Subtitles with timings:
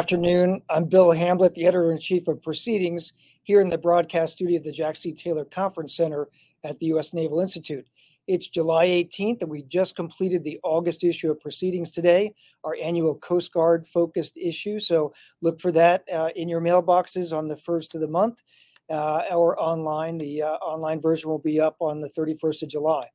[0.00, 0.62] Afternoon.
[0.70, 4.64] I'm Bill Hamblet, the editor in chief of Proceedings, here in the broadcast studio of
[4.64, 5.12] the Jack C.
[5.12, 6.30] Taylor Conference Center
[6.64, 7.12] at the U.S.
[7.12, 7.86] Naval Institute.
[8.26, 12.32] It's July 18th, and we just completed the August issue of Proceedings today,
[12.64, 14.80] our annual Coast Guard focused issue.
[14.80, 18.40] So look for that uh, in your mailboxes on the first of the month
[18.88, 20.16] uh, or online.
[20.16, 23.06] The uh, online version will be up on the 31st of July.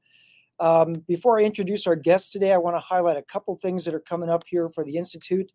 [0.59, 3.95] Um, before I introduce our guests today, I want to highlight a couple things that
[3.95, 5.52] are coming up here for the Institute.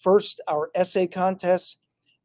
[0.00, 1.78] First, our essay contest.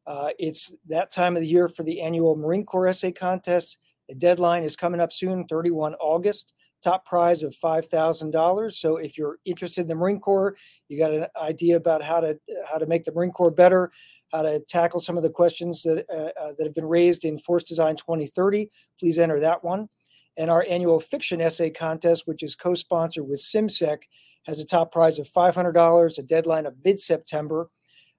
[0.06, 3.78] Uh, it's that time of the year for the annual Marine Corps essay contest.
[4.08, 6.54] The deadline is coming up soon, 31 August.
[6.82, 8.72] Top prize of $5,000.
[8.72, 10.56] So if you're interested in the Marine Corps,
[10.88, 12.38] you got an idea about how to
[12.70, 13.90] how to make the Marine Corps better,
[14.32, 17.38] how to tackle some of the questions that uh, uh, that have been raised in
[17.38, 18.70] Force Design 2030.
[19.00, 19.88] Please enter that one.
[20.36, 24.02] And our annual fiction essay contest, which is co-sponsored with CIMSEC,
[24.46, 27.68] has a top prize of $500, a deadline of mid September.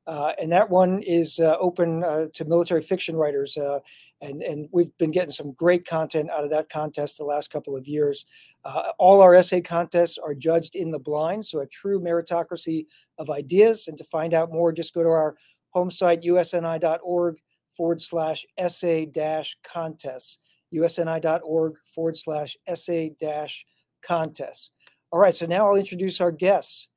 [0.08, 3.58] Uh, and that one is uh, open uh, to military fiction writers.
[3.58, 3.80] Uh,
[4.22, 7.76] and, and we've been getting some great content out of that contest the last couple
[7.76, 8.26] of years.
[8.64, 12.86] Uh, all our essay contests are judged in the blind, so a true meritocracy
[13.18, 13.90] of ideas.
[13.90, 15.36] And to find out more, just go to our
[15.72, 17.38] home site, usni.org
[17.74, 20.40] forward slash essay dash contests.
[20.74, 23.66] usni.org forward slash essay dash
[24.02, 24.72] contests.
[25.12, 26.90] All right, so now I'll introduce our guests.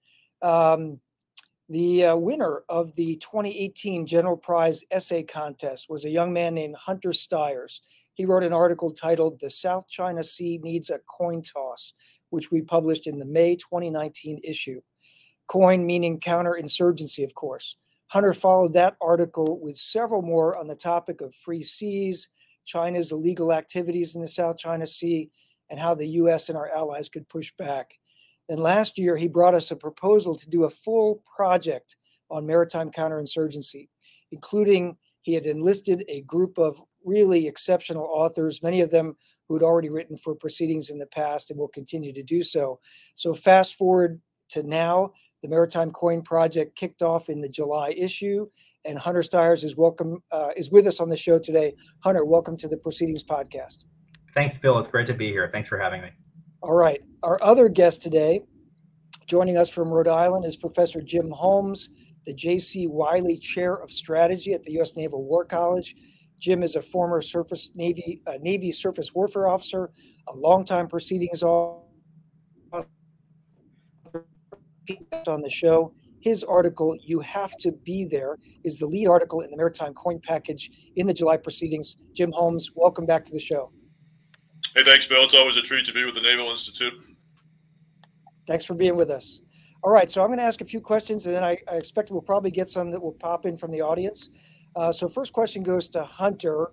[0.42, 1.00] Um,
[1.69, 6.75] the uh, winner of the 2018 General Prize Essay Contest was a young man named
[6.75, 7.83] Hunter Stires.
[8.14, 11.92] He wrote an article titled The South China Sea Needs a Coin Toss,
[12.30, 14.80] which we published in the May 2019 issue.
[15.46, 17.77] Coin meaning counterinsurgency, of course.
[18.08, 22.29] Hunter followed that article with several more on the topic of free seas,
[22.64, 25.30] China's illegal activities in the South China Sea,
[25.70, 27.99] and how the US and our allies could push back.
[28.50, 31.94] And last year, he brought us a proposal to do a full project
[32.30, 33.88] on maritime counterinsurgency,
[34.33, 39.16] including he had enlisted a group of really exceptional authors, many of them
[39.48, 42.80] who had already written for proceedings in the past and will continue to do so.
[43.14, 45.12] So, fast forward to now,
[45.42, 48.48] the Maritime Coin Project kicked off in the July issue,
[48.84, 51.74] and Hunter Stires is welcome uh, is with us on the show today.
[52.00, 53.84] Hunter, welcome to the Proceedings podcast.
[54.34, 54.77] Thanks, Bill.
[54.80, 55.48] It's great to be here.
[55.52, 56.10] Thanks for having me.
[56.62, 57.00] All right.
[57.22, 58.42] Our other guest today,
[59.26, 61.88] joining us from Rhode Island, is Professor Jim Holmes,
[62.26, 62.86] the J.C.
[62.86, 64.94] Wylie Chair of Strategy at the U.S.
[64.94, 65.94] Naval War College.
[66.38, 69.90] Jim is a former surface Navy uh, Navy surface warfare officer,
[70.28, 71.86] a longtime proceedings officer
[75.27, 75.94] on the show.
[76.20, 80.20] His article, You Have to Be There, is the lead article in the Maritime Coin
[80.22, 81.96] Package in the July proceedings.
[82.12, 83.72] Jim Holmes, welcome back to the show.
[84.75, 85.25] Hey, thanks, Bill.
[85.25, 86.95] It's always a treat to be with the Naval Institute.
[88.47, 89.41] Thanks for being with us.
[89.83, 92.11] All right, so I'm going to ask a few questions, and then I, I expect
[92.11, 94.29] we'll probably get some that will pop in from the audience.
[94.77, 96.70] Uh, so, first question goes to Hunter.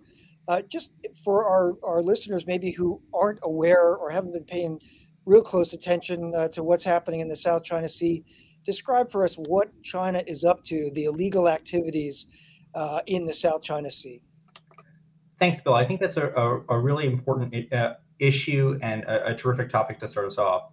[0.48, 0.92] Uh, just
[1.24, 4.80] for our, our listeners, maybe who aren't aware or haven't been paying
[5.26, 8.24] real close attention uh, to what's happening in the South China Sea,
[8.64, 12.28] describe for us what China is up to, the illegal activities
[12.76, 14.22] uh, in the South China Sea.
[15.40, 15.76] Thanks, Bill.
[15.76, 20.00] I think that's a, a, a really important uh, issue and a, a, terrific topic
[20.00, 20.72] to start us off.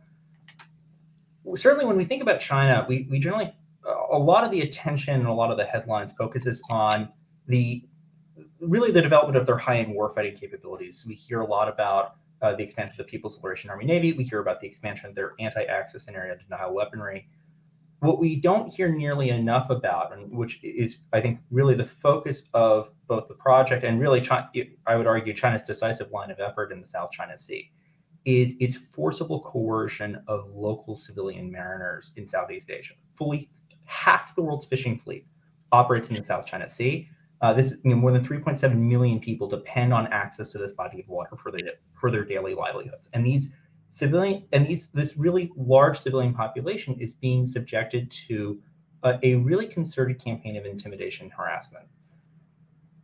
[1.57, 3.53] Certainly, when we think about China, we, we generally,
[4.11, 7.11] a lot of the attention and a lot of the headlines focuses on
[7.47, 7.85] the
[8.61, 11.05] really the development of their high-end warfighting capabilities.
[11.07, 14.13] We hear a lot about uh, the expansion of the People's Liberation Army Navy.
[14.13, 17.29] We hear about the expansion of their anti-access and area denial weaponry.
[18.05, 22.43] What we don't hear nearly enough about, and which is, I think, really the focus
[22.53, 24.47] of both the project and really, China,
[24.87, 27.71] I would argue, China's decisive line of effort in the South China Sea,
[28.27, 32.93] is its forcible coercion of local civilian mariners in Southeast Asia.
[33.15, 33.49] Fully
[33.87, 35.27] half the world's fishing fleet
[35.73, 37.09] operates in the South China Sea.
[37.41, 41.01] Uh, this, you know, more than 3.7 million people depend on access to this body
[41.01, 43.49] of water for their for their daily livelihoods, and these
[43.95, 48.61] civilian and these this really large civilian population is being subjected to
[49.23, 51.85] a, really concerted campaign of intimidation and harassment.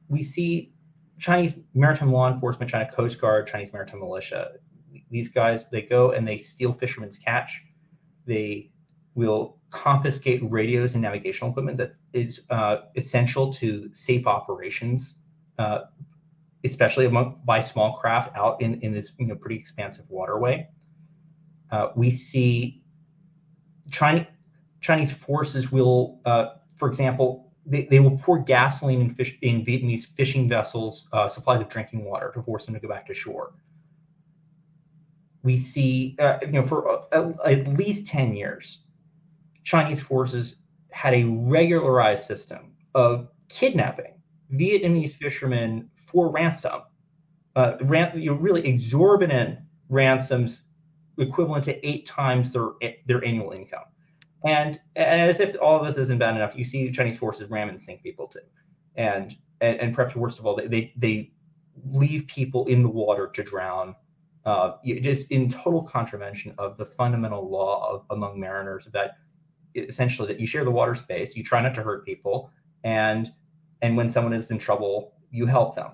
[0.08, 0.72] We see
[1.20, 4.52] Chinese maritime law enforcement, China Coast Guard, Chinese maritime militia.
[5.10, 7.62] These guys, they go and they steal fishermen's catch.
[8.26, 8.72] They
[9.14, 15.16] will confiscate radios and navigational equipment that is uh, essential to safe operations,
[15.58, 15.82] uh,
[16.64, 20.66] especially among by small craft out in, in this you know, pretty expansive waterway.
[21.72, 22.82] Uh, we see
[23.90, 24.26] China,
[24.80, 26.46] Chinese forces will, uh,
[26.76, 31.60] for example, they, they will pour gasoline in, fish, in Vietnamese fishing vessels, uh, supplies
[31.60, 33.54] of drinking water to force them to go back to shore.
[35.42, 38.80] We see, uh, you know, for at least 10 years,
[39.64, 40.56] Chinese forces
[40.90, 44.20] had a regularized system of kidnapping
[44.52, 46.82] Vietnamese fishermen for ransom,
[47.56, 49.58] uh, ran, you know, really exorbitant
[49.88, 50.62] ransoms
[51.20, 52.70] equivalent to eight times their
[53.06, 53.84] their annual income.
[54.42, 57.68] And, and as if all of this isn't bad enough, you see Chinese forces ram
[57.68, 58.40] and sink people too,
[58.96, 61.32] and and, and perhaps worst of all, they, they
[61.84, 63.94] leave people in the water to drown,
[64.46, 64.72] uh,
[65.02, 69.18] just in total contravention of the fundamental law of, among mariners that
[69.74, 72.50] essentially that you share the water space, you try not to hurt people,
[72.84, 73.30] and
[73.82, 75.92] and when someone is in trouble, you help them.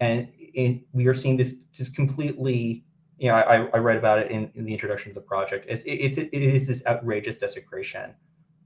[0.00, 2.86] And in, we are seeing this just completely.
[3.18, 5.66] You know, I, I read about it in, in the introduction to the project.
[5.68, 8.14] It's, it, it is this outrageous desecration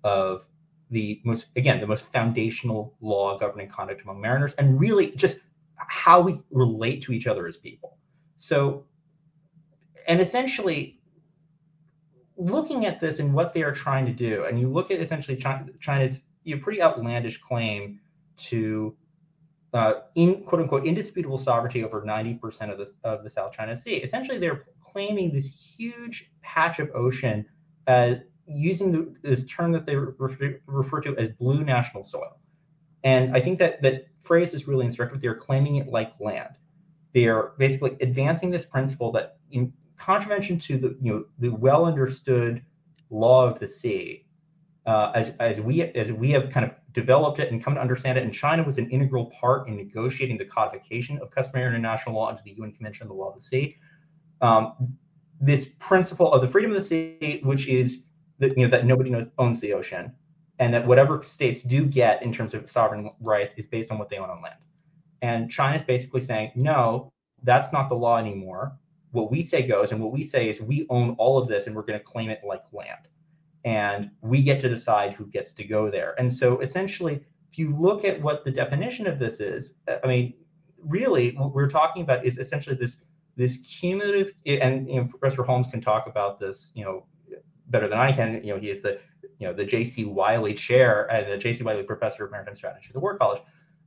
[0.05, 0.45] of
[0.91, 5.39] the most again the most foundational law governing conduct among mariners, and really just
[5.77, 7.97] how we relate to each other as people.
[8.37, 8.85] So,
[10.07, 11.01] and essentially,
[12.37, 15.37] looking at this and what they are trying to do, and you look at essentially
[15.81, 18.01] China's you know, pretty outlandish claim
[18.37, 18.95] to
[19.73, 23.97] uh, in quote unquote indisputable sovereignty over 90% of the, of the South China Sea.
[23.97, 27.45] Essentially, they're claiming this huge patch of ocean
[27.87, 28.15] uh,
[28.47, 32.39] using the, this term that they refer, refer to as blue national soil.
[33.05, 35.21] And I think that that phrase is really instructive.
[35.21, 36.57] They're claiming it like land.
[37.15, 41.85] They are basically advancing this principle that, in contravention to the you know the well
[41.85, 42.63] understood
[43.11, 44.22] law of the sea,
[44.87, 48.19] uh, as as we as we have kind of developed it and come to understand
[48.19, 52.31] it, and China was an integral part in negotiating the codification of customary international law
[52.31, 53.77] into the UN Convention on the Law of the Sea.
[54.41, 54.97] Um,
[55.41, 58.03] this principle of the freedom of the sea, which is
[58.39, 60.13] that you know that nobody knows, owns the ocean,
[60.59, 64.09] and that whatever states do get in terms of sovereign rights is based on what
[64.09, 64.57] they own on land.
[65.23, 67.13] And China is basically saying, no,
[67.45, 68.77] that's not the law anymore.
[69.13, 71.77] What we say goes, and what we say is we own all of this, and
[71.77, 73.07] we're going to claim it like land
[73.65, 76.15] and we get to decide who gets to go there.
[76.19, 77.21] And so essentially,
[77.51, 80.35] if you look at what the definition of this is, I mean,
[80.79, 82.97] really what we're talking about is essentially this
[83.37, 87.07] this cumulative and you know, Professor Holmes can talk about this, you know,
[87.69, 88.43] better than I can.
[88.45, 88.99] You know, he is the
[89.39, 90.05] you know the J.C.
[90.05, 91.63] Wylie Chair and the J.C.
[91.63, 93.43] Wylie Professor of Maritime Strategy at the War College.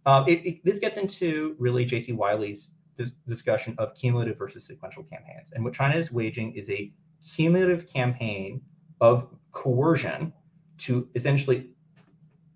[0.06, 2.14] Um, it, it, this gets into really J.C.
[2.14, 6.92] Wylie's dis- discussion of cumulative versus sequential campaigns, and what China is waging is a
[7.36, 8.62] cumulative campaign
[9.02, 10.34] of coercion
[10.78, 11.70] to essentially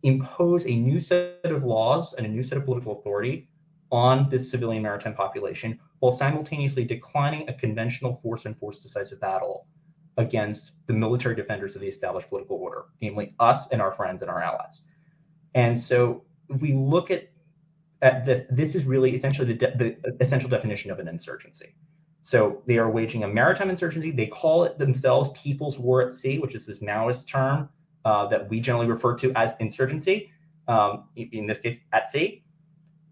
[0.04, 3.50] impose a new set of laws and a new set of political authority
[3.92, 9.68] on this civilian maritime population while simultaneously declining a conventional force and force decisive battle
[10.18, 14.30] against the military defenders of the established political order, namely us and our friends and
[14.30, 14.82] our allies.
[15.56, 16.24] And so
[16.60, 17.30] we look at,
[18.02, 21.76] at this, this is really essentially the, de- the essential definition of an insurgency.
[22.24, 24.12] So they are waging a maritime insurgency.
[24.12, 27.70] They call it themselves People's War at Sea, which is this Maoist term
[28.06, 30.32] uh, that we generally refer to as insurgency,
[30.68, 32.44] um, in this case at sea.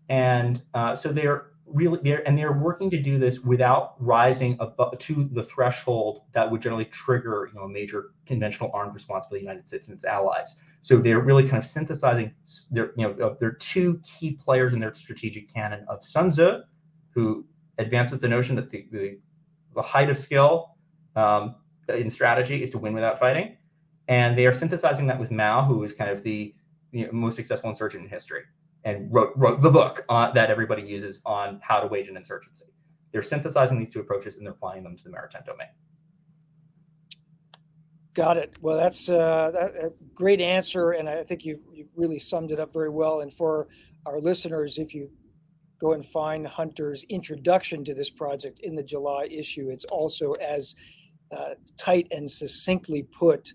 [0.09, 4.97] And uh, so they're really there, and they're working to do this without rising above
[4.99, 9.35] to the threshold that would generally trigger, you know, a major conventional armed response by
[9.35, 10.55] the United States and its allies.
[10.81, 12.31] So they're really kind of synthesizing
[12.71, 16.59] their, you know, their two key players in their strategic canon of Sun Tzu,
[17.09, 17.45] who
[17.77, 19.19] advances the notion that the, the,
[19.75, 20.75] the height of skill
[21.15, 21.55] um,
[21.89, 23.57] in strategy is to win without fighting.
[24.07, 26.55] And they are synthesizing that with Mao, who is kind of the
[26.91, 28.43] you know, most successful insurgent in history
[28.83, 32.65] and wrote, wrote the book uh, that everybody uses on how to wage an insurgency.
[33.11, 35.67] They're synthesizing these two approaches and they're applying them to the maritime domain.
[38.17, 38.57] Got it.
[38.61, 42.73] Well, that's uh, a great answer, and I think you you really summed it up
[42.73, 43.21] very well.
[43.21, 43.67] And for
[44.07, 45.11] our listeners, if you
[45.79, 49.69] go and find Hunter's introduction to this project in the July issue.
[49.69, 50.75] It's also as
[51.31, 53.53] uh, tight and succinctly put.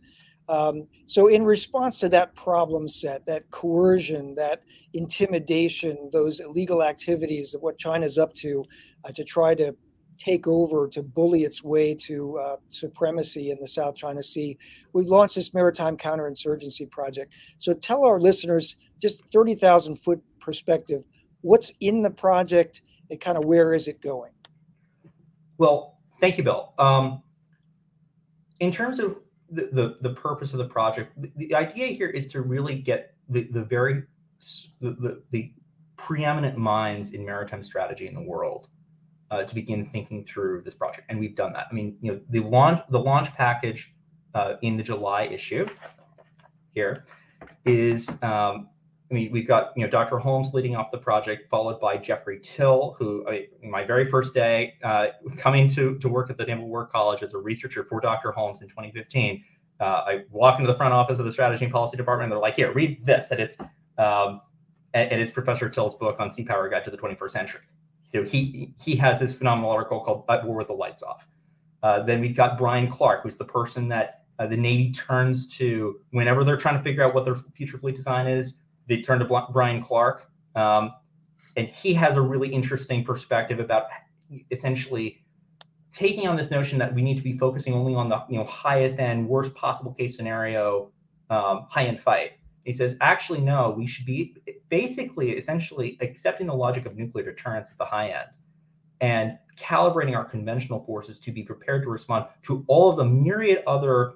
[0.49, 4.63] Um, so, in response to that problem set, that coercion, that
[4.93, 8.65] intimidation, those illegal activities of what China's up to
[9.05, 9.75] uh, to try to
[10.19, 14.57] take over, to bully its way to uh, supremacy in the South China Sea,
[14.93, 17.33] we launched this maritime counterinsurgency project.
[17.59, 21.03] So, tell our listeners just 30,000 foot perspective
[21.43, 24.33] what's in the project and kind of where is it going?
[25.59, 26.73] Well, thank you, Bill.
[26.79, 27.23] Um,
[28.61, 29.17] in terms of
[29.51, 33.15] the, the, the, purpose of the project, the, the, idea here is to really get
[33.29, 34.05] the, the very
[34.81, 35.53] the, the,
[35.97, 38.67] preeminent minds in maritime strategy in the world
[39.31, 41.69] uh, to begin thinking through this project, and we've done that.
[41.71, 43.95] I mean, you know, the launch the launch package
[44.35, 45.69] uh, in the July issue
[46.75, 47.05] here
[47.65, 48.69] is um,
[49.13, 50.19] I mean, we've got you know Dr.
[50.19, 54.75] Holmes leading off the project, followed by Geoffrey Till, who I, my very first day
[54.83, 58.33] uh, coming to to work at the Naval War College as a researcher for Dr.
[58.33, 59.45] Holmes in 2015.
[59.81, 62.41] uh, I walk into the front office of the strategy and policy department, and they're
[62.41, 63.59] like, "Here, read this," and it's
[63.99, 64.41] um,
[64.95, 67.61] and, and, it's Professor Till's book on Sea Power Guide to the 21st Century.
[68.07, 71.27] So he he has this phenomenal article called "At War with the Lights Off."
[71.83, 76.01] Uh, then we've got Bryan Clark, who's the person that uh, the Navy turns to
[76.13, 78.57] whenever they're trying to figure out what their future fleet design is.
[78.89, 80.93] They turn to Bryan Clark, um,
[81.57, 83.85] and he has a really interesting perspective about
[84.51, 85.25] essentially
[85.93, 88.45] taking on this notion that we need to be focusing only on the you know
[88.45, 90.91] highest end, worst possible case scenario,
[91.31, 92.33] um, high end fight.
[92.65, 94.37] He says, actually, no, we should be
[94.69, 98.37] basically essentially accepting the logic of nuclear deterrence at the high end
[99.01, 103.63] and calibrating our conventional forces to be prepared to respond to all of the myriad
[103.67, 104.15] other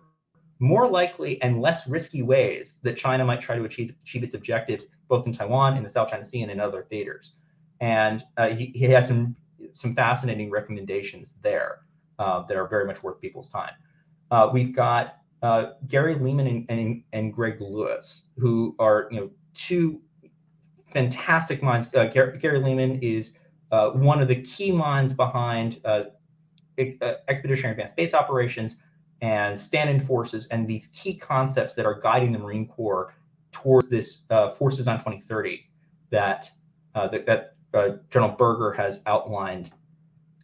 [0.58, 4.86] more likely and less risky ways that China might try to achieve, achieve its objectives,
[5.08, 7.32] both in Taiwan, in the South China Sea, and in other theaters.
[7.80, 9.36] And uh, he, he has some
[9.75, 11.80] some fascinating recommendations there
[12.18, 13.72] uh, that are very much worth people's time.
[14.30, 19.30] Uh, we've got uh, Gary Lehman and, and, and, Greg Lewis, who are you know
[19.54, 20.00] two
[20.92, 21.86] fantastic minds.
[21.94, 23.32] Uh, Gary, Gary, Leman is
[23.70, 25.80] uh, one of the key minds behind
[26.78, 28.76] expeditionary advanced base operations
[29.23, 33.14] and stand-in forces and these key concepts that are guiding the Marine Corps
[33.52, 34.23] towards this
[34.58, 35.68] Force Design 2030
[36.11, 36.50] that
[36.94, 39.70] that, that uh, General Berger has outlined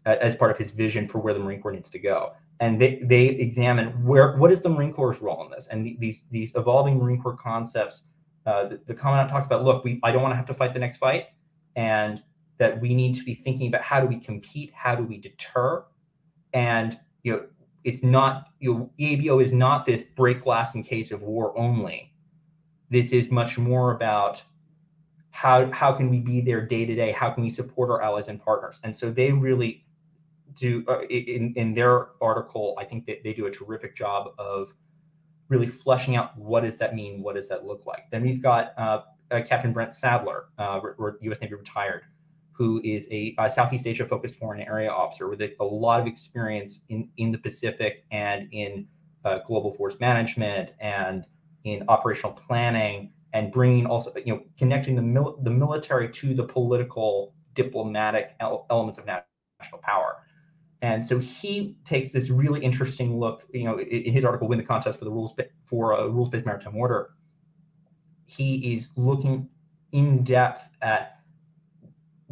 [0.06, 2.32] uh, as part of his vision for where the Marine Corps needs to go.
[2.60, 6.22] And they, they examine where what is the Marine Corps' role in this, and these
[6.30, 8.02] these evolving Marine Corps concepts.
[8.44, 10.72] Uh, the, the commandant talks about, look, we I don't want to have to fight
[10.72, 11.26] the next fight,
[11.74, 12.22] and
[12.58, 15.84] that we need to be thinking about how do we compete, how do we deter,
[16.52, 17.44] and you know
[17.84, 22.12] it's not you know EABO is not this break glass in case of war only.
[22.90, 24.42] This is much more about
[25.30, 27.12] how how can we be there day to day?
[27.12, 28.78] How can we support our allies and partners?
[28.84, 29.84] And so they really
[30.58, 34.74] do uh, in in their article i think that they do a terrific job of
[35.48, 37.22] really fleshing out what does that mean?
[37.22, 38.10] What does that look like?
[38.10, 40.80] Then we've got uh, uh, captain brent sadler uh,
[41.20, 42.04] u.s navy retired
[42.52, 46.06] who is a, a southeast asia focused foreign area officer with a, a, lot of
[46.06, 48.86] experience in in the pacific and in
[49.24, 51.24] uh, global force management and
[51.64, 56.44] in operational planning and bringing also you know connecting the mil- the military to the
[56.44, 60.16] political diplomatic el- elements of national power.
[60.80, 64.58] And so he takes this really interesting look you know in, in his article win
[64.58, 65.34] the contest for the rules
[65.66, 67.10] for a rules-based maritime order.
[68.26, 69.48] He is looking
[69.92, 71.21] in depth at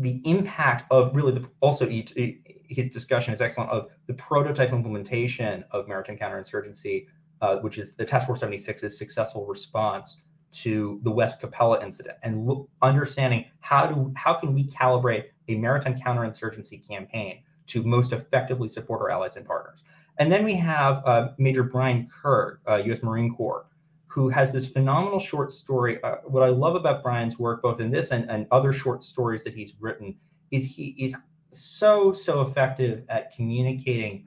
[0.01, 5.89] the impact of really the also his discussion is excellent of the prototype implementation of
[5.89, 7.07] maritime counterinsurgency
[7.43, 10.19] uh, which is the task force 76's successful response
[10.53, 15.57] to the West Capella incident and look, understanding how do how can we calibrate a
[15.57, 19.85] maritime counterinsurgency campaign to most effectively support our allies and partners.
[20.19, 23.03] And then we have uh, Major Brian Kerg, uh, U.S.
[23.03, 23.67] Marine Corps,
[24.11, 26.03] who has this phenomenal short story.
[26.03, 29.45] Uh, what I love about Brian's work, both in this and, and other short stories
[29.45, 30.17] that he's written,
[30.51, 31.15] is he is
[31.53, 34.27] so so effective at communicating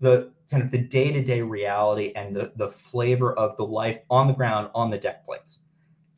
[0.00, 4.32] the kind of the day-to-day reality and the, the flavor of the life on the
[4.32, 5.60] ground on the deck plates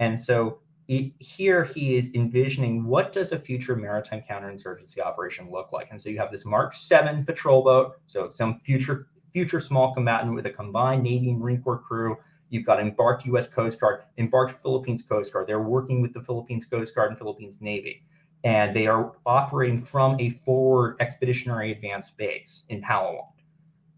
[0.01, 5.73] and so it, here he is envisioning what does a future maritime counterinsurgency operation look
[5.73, 9.93] like and so you have this mark 7 patrol boat so some future future small
[9.93, 12.17] combatant with a combined navy marine corps crew
[12.55, 15.47] you've got embarked us coast guard embarked philippines coast guard.
[15.47, 18.05] They're working with the philippines coast guard and philippines navy.
[18.45, 23.27] And they are operating from a forward expeditionary advance base in palawan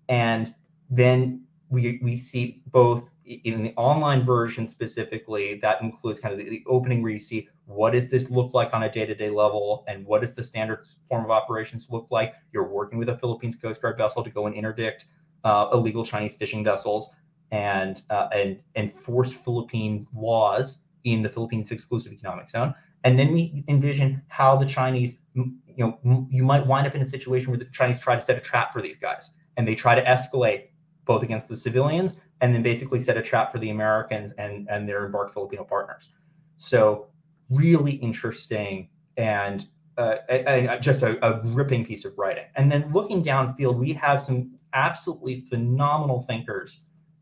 [0.08, 0.54] and
[0.90, 6.48] then we we see both in the online version specifically that includes kind of the,
[6.48, 10.06] the, opening where you see what does this look like on a day-to-day level and
[10.06, 12.34] what does the standard form of operations look like.
[12.52, 15.06] You're working with a philippines coast guard vessel to go and interdict
[15.44, 17.08] uh, illegal chinese fishing vessels
[17.52, 22.74] and uh, and enforce philippine laws in the philippines exclusive economic zone
[23.04, 27.06] and then we envision how the chinese you know you might wind up in a
[27.06, 29.94] situation where the chinese try to set a trap for these guys and they try
[29.94, 30.68] to escalate
[31.04, 34.88] both against the civilians and then basically set a trap for the Americans and and
[34.88, 36.10] their embarked Filipino partners.
[36.56, 37.06] So
[37.48, 42.44] really interesting and uh, and just a, a gripping piece of writing.
[42.56, 46.80] And then looking downfield, we have some absolutely phenomenal thinkers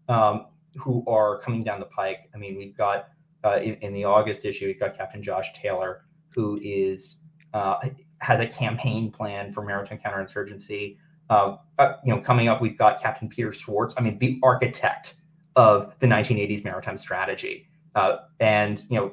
[0.09, 0.47] um,
[0.77, 2.31] who are coming down the pike.
[2.35, 3.09] I mean, we've got
[3.45, 7.17] uh, in, in, the August issue, we've got Captain Josh Taylor, who is
[7.53, 7.77] uh,
[8.19, 10.97] has a campaign plan for maritime counterinsurgency.
[11.31, 11.57] Uh,
[12.05, 13.95] you know, coming up, we've got Captain Peter Swartz.
[13.97, 15.15] I mean, the architect
[15.57, 19.13] of the 1980s maritime strategy, uh, and you know,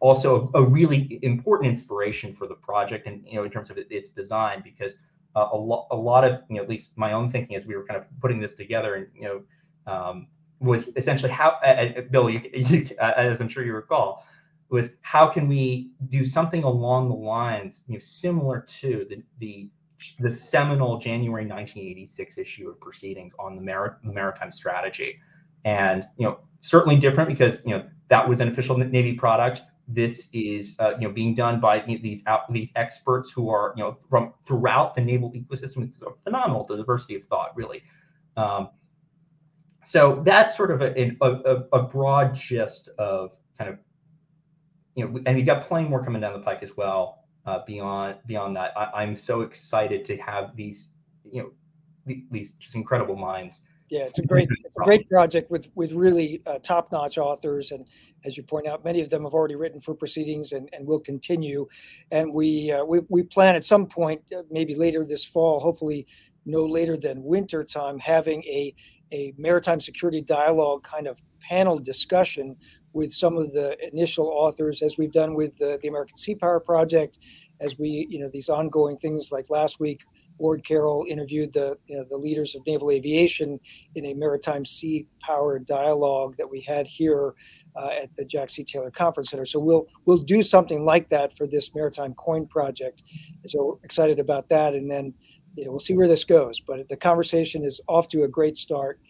[0.00, 3.78] also a, a, really important inspiration for the project, and you know, in terms of
[3.78, 4.94] its design, because
[5.36, 7.76] uh, a lot, a lot of you know, at least my own thinking as we
[7.76, 9.42] were kind of putting this together, and you know,
[9.86, 10.28] um,
[10.60, 14.24] was essentially how, uh, Bill, you, you, as I'm sure you recall,
[14.68, 19.68] was how can we do something along the lines, you know, similar to the the
[20.18, 25.20] the seminal January 1986 issue of proceedings on the, mar- maritime strategy,
[25.64, 29.62] and you know certainly different because you know that was an official Navy product.
[29.88, 33.50] This is uh, you know being done by you know, these out, these experts who
[33.50, 35.84] are you know from throughout the naval ecosystem.
[35.84, 37.82] It's phenomenal the diversity of thought, really.
[38.36, 38.70] Um,
[39.84, 43.78] so that's sort of a, a, a broad gist of kind of
[44.94, 47.24] you know, and we got plenty more coming down the pike as well.
[47.44, 50.88] Uh, beyond beyond that, I, am so excited to have these,
[51.28, 53.62] you know, these just incredible minds.
[53.90, 57.72] Yeah, it's a great, it's a great project with with really uh, top notch authors,
[57.72, 57.88] and
[58.24, 61.00] as you point out, many of them have already written for proceedings and, and will
[61.00, 61.66] continue.
[62.12, 66.06] And we uh, we we plan at some point, uh, maybe later this fall, hopefully
[66.44, 68.74] no later than winter time, having a
[69.12, 72.56] a maritime security dialogue kind of panel discussion
[72.92, 76.60] with some of the initial authors, as we've done with the, the American Sea Power
[76.60, 77.18] Project,
[77.60, 80.00] as we, you know, these ongoing things like last week,
[80.38, 83.60] Ward Carroll interviewed the, you know, the leaders of naval aviation
[83.94, 87.34] in a maritime sea power dialogue that we had here
[87.76, 88.64] uh, at the Jack C.
[88.64, 89.46] Taylor Conference Center.
[89.46, 93.02] So we'll we'll do something like that for this maritime coin project.
[93.46, 95.14] So excited about that, and then
[95.56, 96.60] you know we'll see where this goes.
[96.60, 99.00] But the conversation is off to a great start,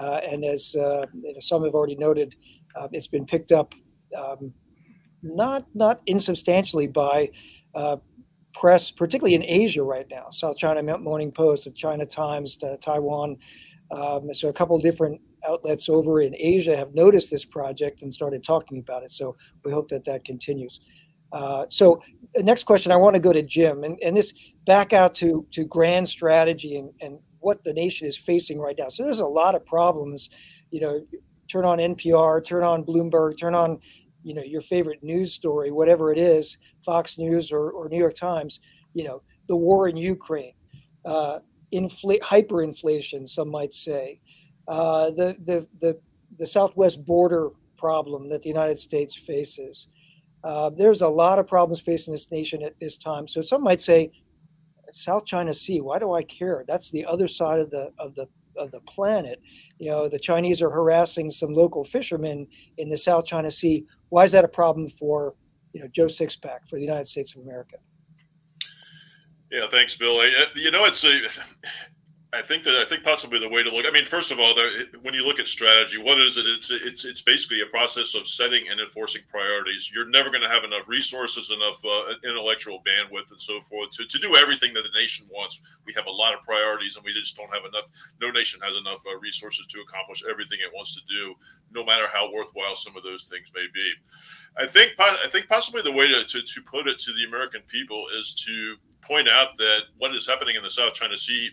[0.00, 2.34] uh, and as uh, you know, some have already noted,
[2.76, 3.74] uh, it's been picked up
[4.16, 4.52] um,
[5.22, 7.30] not not insubstantially by
[7.74, 7.96] uh,
[8.54, 10.30] press, particularly in Asia right now.
[10.30, 13.36] South China Morning Post, the China Times, Taiwan.
[13.90, 18.42] Um, so a couple different outlets over in Asia have noticed this project and started
[18.42, 19.12] talking about it.
[19.12, 20.80] So we hope that that continues.
[21.32, 24.32] Uh, so the next question, I want to go to Jim, and, and this
[24.66, 28.88] back out to to grand strategy and, and what the nation is facing right now.
[28.88, 30.30] So there's a lot of problems.
[30.70, 31.06] You know,
[31.50, 33.78] turn on NPR, turn on Bloomberg, turn on
[34.22, 38.14] you know your favorite news story, whatever it is, Fox News or, or New York
[38.14, 38.60] Times.
[38.94, 40.52] You know the war in Ukraine,
[41.04, 41.38] uh,
[41.72, 44.20] infl- hyperinflation, some might say,
[44.68, 46.00] uh, the, the the
[46.38, 49.88] the Southwest border problem that the United States faces.
[50.44, 53.26] Uh, there's a lot of problems facing this nation at this time.
[53.26, 54.10] So some might say,
[54.92, 55.80] South China Sea.
[55.80, 56.64] Why do I care?
[56.66, 59.40] That's the other side of the of the of the planet.
[59.78, 62.46] You know, the Chinese are harassing some local fishermen
[62.78, 63.84] in the South China Sea.
[64.08, 65.34] Why is that a problem for,
[65.72, 67.76] you know, Joe Sixpack for the United States of America?
[69.50, 70.26] Yeah, thanks, Bill.
[70.56, 71.20] You know, it's a
[72.34, 73.86] I think that I think possibly the way to look.
[73.88, 74.54] I mean, first of all,
[75.00, 76.44] when you look at strategy, what is it?
[76.44, 79.90] It's it's it's basically a process of setting and enforcing priorities.
[79.94, 84.04] You're never going to have enough resources, enough uh, intellectual bandwidth, and so forth to,
[84.04, 85.62] to do everything that the nation wants.
[85.86, 87.88] We have a lot of priorities, and we just don't have enough.
[88.20, 91.34] No nation has enough uh, resources to accomplish everything it wants to do,
[91.72, 93.92] no matter how worthwhile some of those things may be.
[94.58, 97.62] I think I think possibly the way to, to, to put it to the American
[97.68, 101.50] people is to point out that what is happening in the South China Sea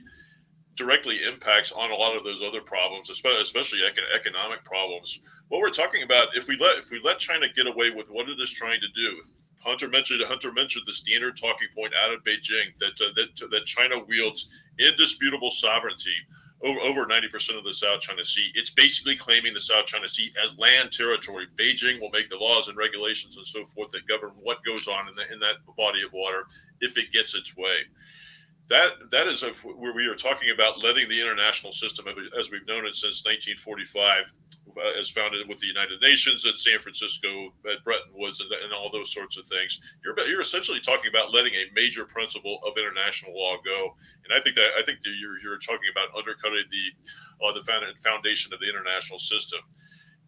[0.76, 3.80] directly impacts on a lot of those other problems, especially
[4.14, 5.20] economic problems.
[5.48, 8.30] What we're talking about, if we let if we let China get away with what
[8.30, 9.22] it is trying to do,
[9.60, 13.66] Hunter mentioned Hunter mentioned the standard talking point out of Beijing that uh, that that
[13.66, 16.16] China wields indisputable sovereignty
[16.64, 18.52] over, over 90% of the South China Sea.
[18.56, 21.48] It's basically claiming the South China Sea as land territory.
[21.58, 25.08] Beijing will make the laws and regulations and so forth that govern what goes on
[25.08, 26.48] in, the, in that body of water
[26.82, 27.84] if it gets its way
[28.70, 32.06] that that is a, where we are talking about letting the international system,
[32.38, 34.34] as we've known it since 1945,
[34.78, 38.74] uh, as founded with the United Nations at San Francisco, at Bretton Woods, and, and,
[38.74, 39.80] all those sorts of things.
[40.04, 44.42] You're you're essentially talking about letting a major principle of international law go, and I
[44.42, 47.62] think that I think that you're you're talking about undercutting the uh, the
[48.04, 49.60] foundation of the international system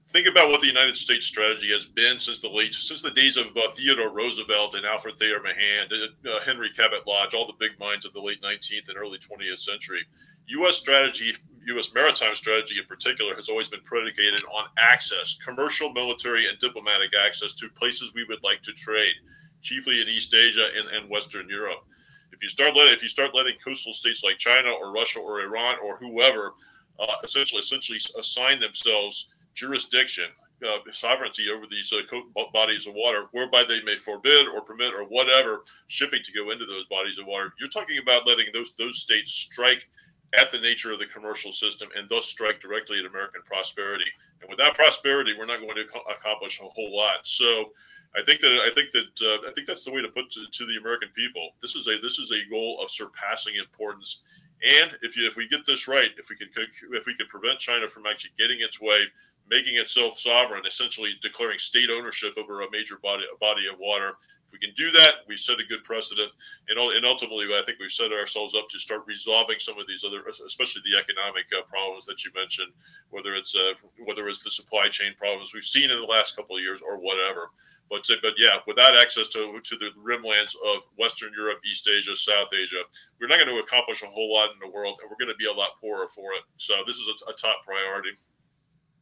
[0.08, 3.38] think about what the United States strategy has been since the late, since the days
[3.38, 7.54] of uh, Theodore Roosevelt and Alfred Thayer Mahan, uh, uh Henry Cabot Lodge, all the
[7.60, 10.06] big minds of the late 19th and early 20th century.
[10.48, 10.78] U.S.
[10.78, 11.34] strategy,
[11.68, 11.94] U.S.
[11.94, 17.54] maritime strategy in particular, has always been predicated on access, commercial, military, and diplomatic access
[17.54, 19.14] to places we would like to trade,
[19.62, 21.84] chiefly in East Asia and, and Western Europe.
[22.32, 25.42] If you start letting, if you start letting coastal states like China or Russia or
[25.42, 26.54] Iran or whoever,
[27.00, 30.26] uh, essentially essentially assign themselves jurisdiction,
[30.66, 35.04] uh, sovereignty over these uh, bodies of water, whereby they may forbid or permit or
[35.04, 37.52] whatever shipping to go into those bodies of water.
[37.60, 39.90] You're talking about letting those those states strike
[40.38, 44.06] at the nature of the commercial system and thus strike directly at American prosperity.
[44.42, 47.26] And without prosperity, we're not going to accomplish a whole lot.
[47.26, 47.72] So.
[48.18, 50.46] I think that I think that uh, I think that's the way to put to,
[50.50, 51.50] to the American people.
[51.62, 54.24] This is a this is a goal of surpassing importance
[54.64, 56.50] And if you, if we get this right, if we can
[56.92, 59.02] if we can prevent China from actually getting its way,
[59.50, 64.18] making itself sovereign, essentially declaring state ownership over a major body a body of water,
[64.48, 66.32] if we can do that, we set a good precedent,
[66.70, 70.06] and, and ultimately, I think we've set ourselves up to start resolving some of these
[70.06, 72.72] other, especially the economic uh, problems that you mentioned,
[73.10, 73.74] whether it's uh,
[74.06, 76.98] whether it's the supply chain problems we've seen in the last couple of years or
[76.98, 77.52] whatever.
[77.90, 82.50] But but yeah, without access to to the rimlands of Western Europe, East Asia, South
[82.54, 82.82] Asia,
[83.20, 85.38] we're not going to accomplish a whole lot in the world, and we're going to
[85.38, 86.44] be a lot poorer for it.
[86.58, 88.12] So this is a, a top priority.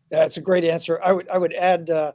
[0.10, 1.02] That's a great answer.
[1.04, 1.90] I would I would add.
[1.90, 2.12] Uh,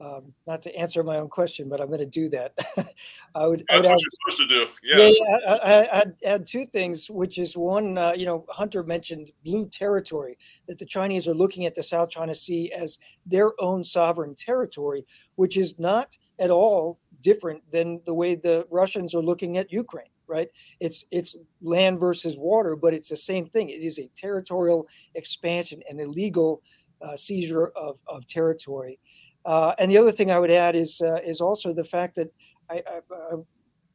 [0.00, 2.52] um, not to answer my own question, but I'm going to do that.
[3.34, 3.64] I would.
[3.68, 4.66] That's I would what add, you're supposed to do.
[4.82, 5.08] Yeah.
[5.08, 7.96] yeah I, would add two things, which is one.
[7.96, 12.10] Uh, you know, Hunter mentioned blue territory that the Chinese are looking at the South
[12.10, 18.14] China Sea as their own sovereign territory, which is not at all different than the
[18.14, 20.06] way the Russians are looking at Ukraine.
[20.26, 20.48] Right?
[20.80, 23.68] It's it's land versus water, but it's the same thing.
[23.68, 26.62] It is a territorial expansion, and illegal
[27.04, 28.98] uh, seizure of, of territory.
[29.44, 32.32] Uh, and the other thing I would add is uh, is also the fact that
[32.70, 33.36] I, I, I,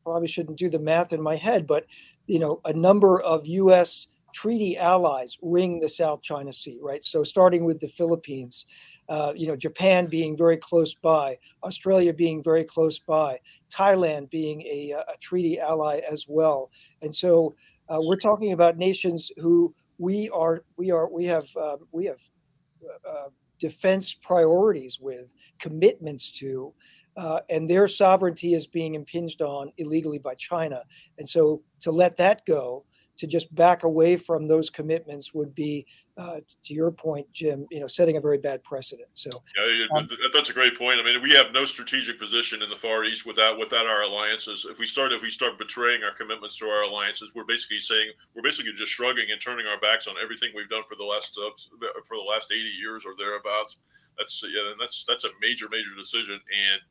[0.03, 1.85] probably shouldn't do the math in my head, but
[2.27, 4.07] you know, a number of U.S.
[4.33, 7.03] treaty allies ring the South China Sea, right?
[7.03, 8.65] So starting with the Philippines,
[9.09, 13.39] uh, you know, Japan being very close by, Australia being very close by,
[13.71, 17.55] Thailand being a, a treaty ally as well, and so
[17.89, 22.21] uh, we're talking about nations who we are we are we have uh, we have
[23.07, 23.27] uh,
[23.59, 26.73] defense priorities with, commitments to,
[27.17, 30.83] uh, and their sovereignty is being impinged on illegally by China.
[31.17, 32.85] And so to let that go,
[33.17, 35.85] to just back away from those commitments would be,
[36.19, 39.07] uh, to your point, Jim, you know, setting a very bad precedent.
[39.13, 40.99] So yeah, um, that's a great point.
[40.99, 44.67] I mean, we have no strategic position in the Far East without without our alliances.
[44.69, 48.11] If we start if we start betraying our commitments to our alliances, we're basically saying
[48.35, 51.39] we're basically just shrugging and turning our backs on everything we've done for the last
[51.41, 51.49] uh,
[52.03, 53.77] for the last 80 years or thereabouts.
[54.17, 56.81] That's yeah, and that's that's a major major decision and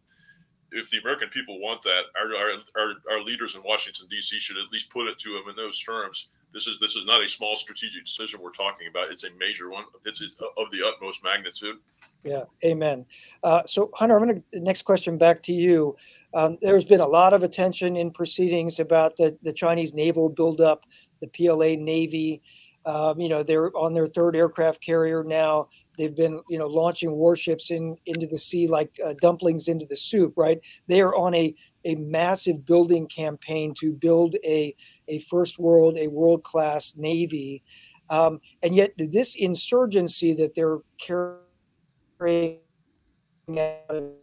[0.71, 4.39] if the American people want that, our, our, our, our leaders in Washington D.C.
[4.39, 6.29] should at least put it to them in those terms.
[6.53, 9.11] This is this is not a small strategic decision we're talking about.
[9.11, 9.85] It's a major one.
[10.05, 11.77] It's of the utmost magnitude.
[12.25, 13.07] Yeah, amen.
[13.43, 15.97] Uh, so, Hunter, I'm going to next question back to you.
[16.35, 20.85] Um, there's been a lot of attention in proceedings about the the Chinese naval buildup,
[21.21, 22.43] the PLA Navy.
[22.87, 25.69] Um, you know, they're on their third aircraft carrier now.
[25.99, 29.97] They've been, you know, launching warships in into the sea like uh, dumplings into the
[29.97, 30.33] soup.
[30.37, 30.61] Right?
[30.87, 31.55] They are on a
[31.89, 34.75] a massive building campaign to build a
[35.09, 37.63] a first world, a world class navy,
[38.11, 42.61] um, and yet this insurgency that they're carrying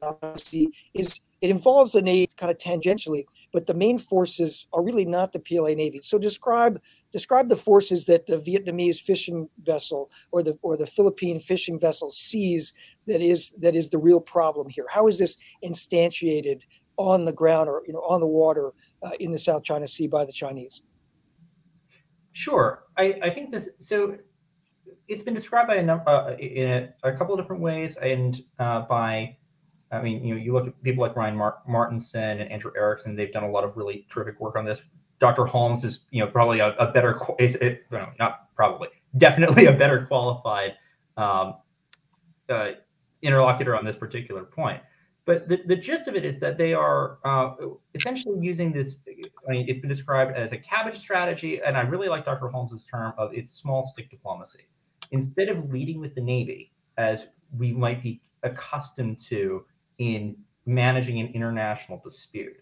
[0.04, 0.54] out
[0.94, 5.32] is it involves the Navy kind of tangentially, but the main forces are really not
[5.32, 6.00] the PLA Navy.
[6.02, 6.80] So describe
[7.12, 12.10] describe the forces that the Vietnamese fishing vessel or the or the Philippine fishing vessel
[12.10, 12.74] sees
[13.08, 14.86] that is that is the real problem here.
[14.90, 16.64] How is this instantiated
[16.98, 18.72] on the ground or you know on the water
[19.04, 20.82] uh, in the South China Sea by the Chinese?
[22.32, 24.18] Sure, I, I think this so.
[25.08, 28.42] It's been described by a number uh, in a, a, couple of different ways, and
[28.58, 29.38] uh, by
[29.92, 33.16] I mean, you know, you look at people like Ryan Mar- Martinson and Andrew Erickson;
[33.16, 34.80] they've done a lot of really terrific work on this.
[35.20, 35.46] Dr.
[35.46, 39.72] Holmes is, you know, probably a, a better, is it, no, not probably, definitely a
[39.72, 40.74] better qualified
[41.18, 41.56] um,
[42.50, 42.72] uh,
[43.22, 44.82] interlocutor on this particular point.
[45.26, 47.56] But the, the gist of it is that they are uh,
[47.96, 48.98] essentially using this.
[49.48, 52.48] I mean, it's been described as a cabbage strategy, and I really like Dr.
[52.48, 54.68] Holmes's term of it's small stick diplomacy.
[55.12, 59.66] Instead of leading with the Navy, as we might be accustomed to
[59.98, 60.36] in
[60.68, 62.58] managing an international dispute,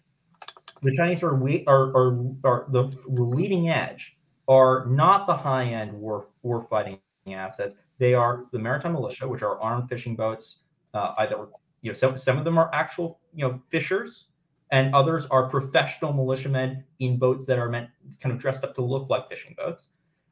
[0.82, 4.16] the Chinese are we are, are are the leading edge
[4.48, 7.74] are not the high end war war fighting assets.
[7.98, 10.58] They are the maritime militia, which are armed fishing boats.
[10.92, 11.48] Uh, either
[11.84, 14.28] you know some some of them are actual you know fishers,
[14.72, 18.82] and others are professional militiamen in boats that are meant kind of dressed up to
[18.82, 19.88] look like fishing boats.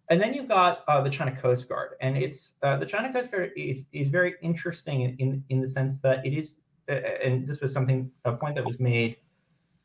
[0.08, 3.30] And then you've got uh, the China Coast Guard, and it's uh, the China Coast
[3.30, 6.56] Guard is is very interesting in in, in the sense that it is,
[6.88, 9.16] uh, and this was something a point that was made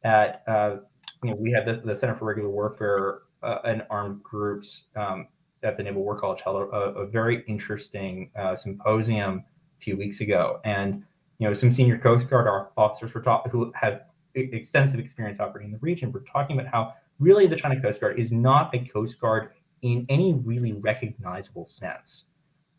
[0.05, 0.77] at uh,
[1.21, 5.27] you know we had the, the Center for Irregular Warfare uh, and Armed Groups um,
[5.63, 9.43] at the Naval War College held a, a very interesting uh, symposium
[9.77, 11.03] a few weeks ago, and
[11.39, 14.01] you know some senior Coast Guard officers were taught who have
[14.35, 18.19] extensive experience operating in the region were talking about how really the China Coast Guard
[18.19, 22.25] is not a Coast Guard in any really recognizable sense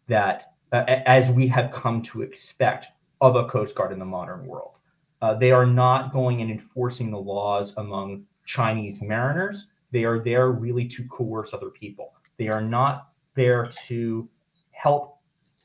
[0.06, 2.88] that uh, as we have come to expect
[3.20, 4.74] of a Coast Guard in the modern world.
[5.20, 9.66] Uh, they are not going and enforcing the laws among Chinese mariners.
[9.90, 12.14] They are there really to coerce other people.
[12.36, 14.28] They are not there to
[14.70, 15.17] help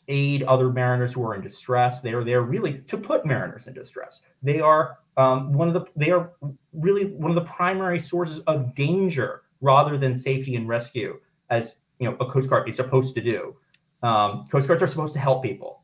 [0.08, 2.02] aid other mariners who are in distress.
[2.02, 4.22] They are there really to put mariners in distress.
[4.42, 6.32] They are um, one of the they are
[6.74, 12.10] really one of the primary sources of danger rather than safety and rescue, as you
[12.10, 13.56] know a Coast Guard is supposed to do.
[14.02, 15.84] Um, Coast Guards are supposed to help people,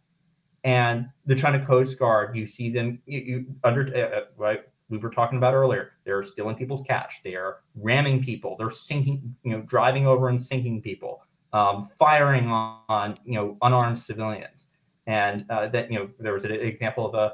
[0.64, 4.62] and the China Coast Guard, you see them you, you under uh, uh right.
[4.90, 5.92] We were talking about earlier.
[6.04, 7.22] They're stealing people's cash.
[7.24, 8.56] They are ramming people.
[8.58, 11.22] They're sinking, you know, driving over and sinking people
[11.54, 14.68] um, firing on, on, you know unarmed civilians.
[15.08, 17.34] And uh, that you know there was an example of a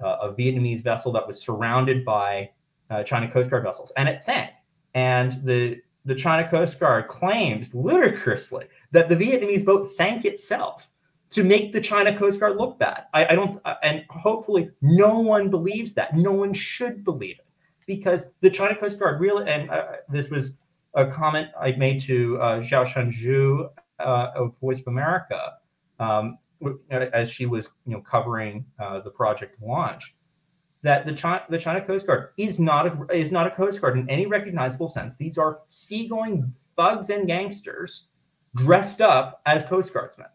[0.00, 2.50] a Vietnamese vessel that was surrounded by
[2.90, 4.50] uh, China Coast Guard vessels, and it sank.
[4.94, 10.88] And the the China Coast Guard claims ludicrously that the Vietnamese boat sank itself
[11.30, 13.04] to make the China Coast Guard look bad.
[13.12, 16.16] I, I don't, uh, and hopefully no one believes that.
[16.16, 17.46] No one should believe it
[17.86, 20.52] because the China Coast Guard really, and uh, this was
[20.98, 25.54] a comment I made to uh, Zhao Shanzhu uh, of Voice of America
[26.00, 26.38] um,
[26.90, 30.16] as she was, you know, covering uh, the project launch,
[30.82, 33.96] that the China, the China Coast Guard is not a, is not a Coast Guard
[33.96, 35.16] in any recognizable sense.
[35.16, 38.06] These are seagoing thugs and gangsters
[38.56, 40.26] dressed up as Coast Guardsmen,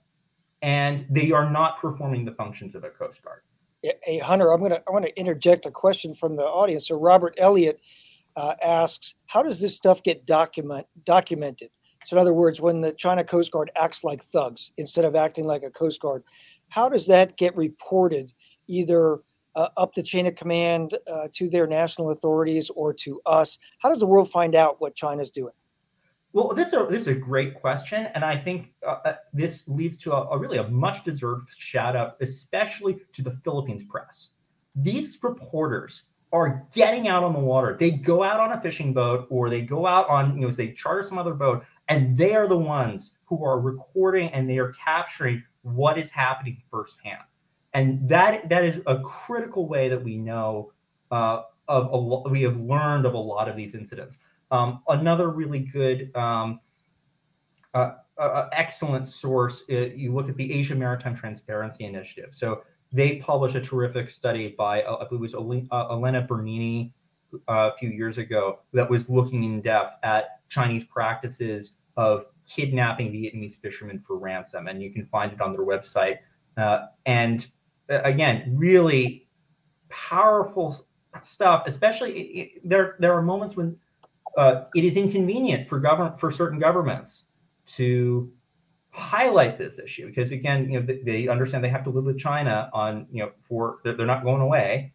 [0.62, 3.42] and they are not performing the functions of a Coast Guard.
[3.82, 6.88] Hey, Hunter, I'm gonna I want to interject a question from the audience.
[6.88, 7.82] So Robert Elliott
[8.36, 11.70] uh, asks, how does this stuff get document documented?
[12.06, 15.46] So, in other words, when the China Coast Guard acts like thugs instead of acting
[15.46, 16.24] like a Coast Guard,
[16.70, 18.34] how does that get reported
[18.68, 19.20] either
[19.56, 23.58] uh, up the chain of command uh, to their national authorities or to us?
[23.80, 25.54] How does the world find out what China's doing?
[26.34, 29.64] Well, this is a, this is a great question, and I think uh, uh this
[29.68, 34.30] leads to a, a, really a much deserved shout out, especially to the Philippines press.
[34.76, 37.78] These reporters are getting out on the water.
[37.80, 40.72] They go out on a fishing boat or they go out on, you know, they
[40.72, 44.74] charter some other boat, and they are the ones who are recording and they are
[44.74, 47.22] capturing what is happening firsthand.
[47.76, 50.74] And that that is a critical way that we know
[51.12, 52.30] uh, of a lot.
[52.30, 54.18] We have learned of a lot of these incidents.
[54.52, 56.60] Um, another really good, um,
[57.74, 59.64] uh, uh, excellent source.
[59.72, 62.36] Uh, you look at the Asia Maritime Transparency Initiative.
[62.36, 62.62] So
[62.94, 66.94] they published a terrific study by uh, I believe it was uh, Elena Bernini
[67.34, 73.12] uh, a few years ago that was looking in depth at Chinese practices of kidnapping
[73.12, 76.20] Vietnamese fishermen for ransom, and you can find it on their website.
[76.56, 77.48] Uh, and
[77.90, 79.28] uh, again, really
[79.90, 80.86] powerful
[81.24, 81.64] stuff.
[81.66, 83.76] Especially it, it, there, there are moments when
[84.38, 87.24] it is inconvenient for government for certain governments
[87.66, 88.32] to
[88.94, 92.70] highlight this issue because again you know they, understand they have to live with china
[92.74, 94.94] on you know for they're not going away.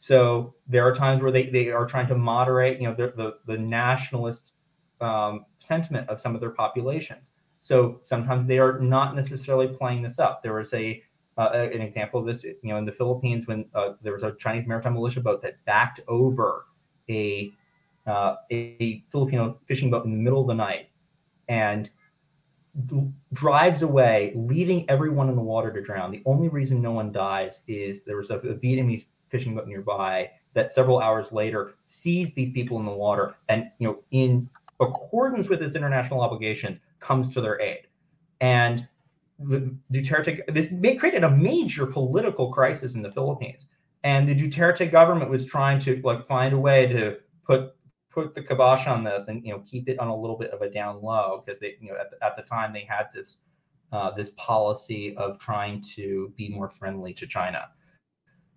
[0.00, 3.38] So there are times where they, they are trying to moderate you know the the,
[3.46, 4.52] the nationalist
[5.00, 7.32] um, sentiment of some of their populations.
[7.60, 10.42] So sometimes they are not necessarily playing this up.
[10.42, 11.02] There was a
[11.36, 14.34] uh, an example of this you know in the philippines when uh, there was a
[14.38, 16.66] chinese maritime militia boat that backed over
[17.08, 17.52] a
[18.06, 20.88] uh, a filipino fishing boat in the middle of the night.
[21.48, 21.90] And
[23.32, 26.10] drives away, leaving everyone in the water to drown.
[26.10, 30.30] The only reason no one dies is there was a, a Vietnamese fishing boat nearby
[30.54, 34.48] that several hours later sees these people in the water and, you know, in
[34.80, 37.86] accordance with its international obligations, comes to their aid.
[38.40, 38.86] And
[39.38, 43.66] the Duterte, this created a major political crisis in the Philippines.
[44.04, 47.74] And the Duterte government was trying to like find a way to put
[48.22, 50.62] put the kibosh on this and you know keep it on a little bit of
[50.62, 53.38] a down low because they you know at the, at the time they had this
[53.92, 57.68] uh, this policy of trying to be more friendly to China.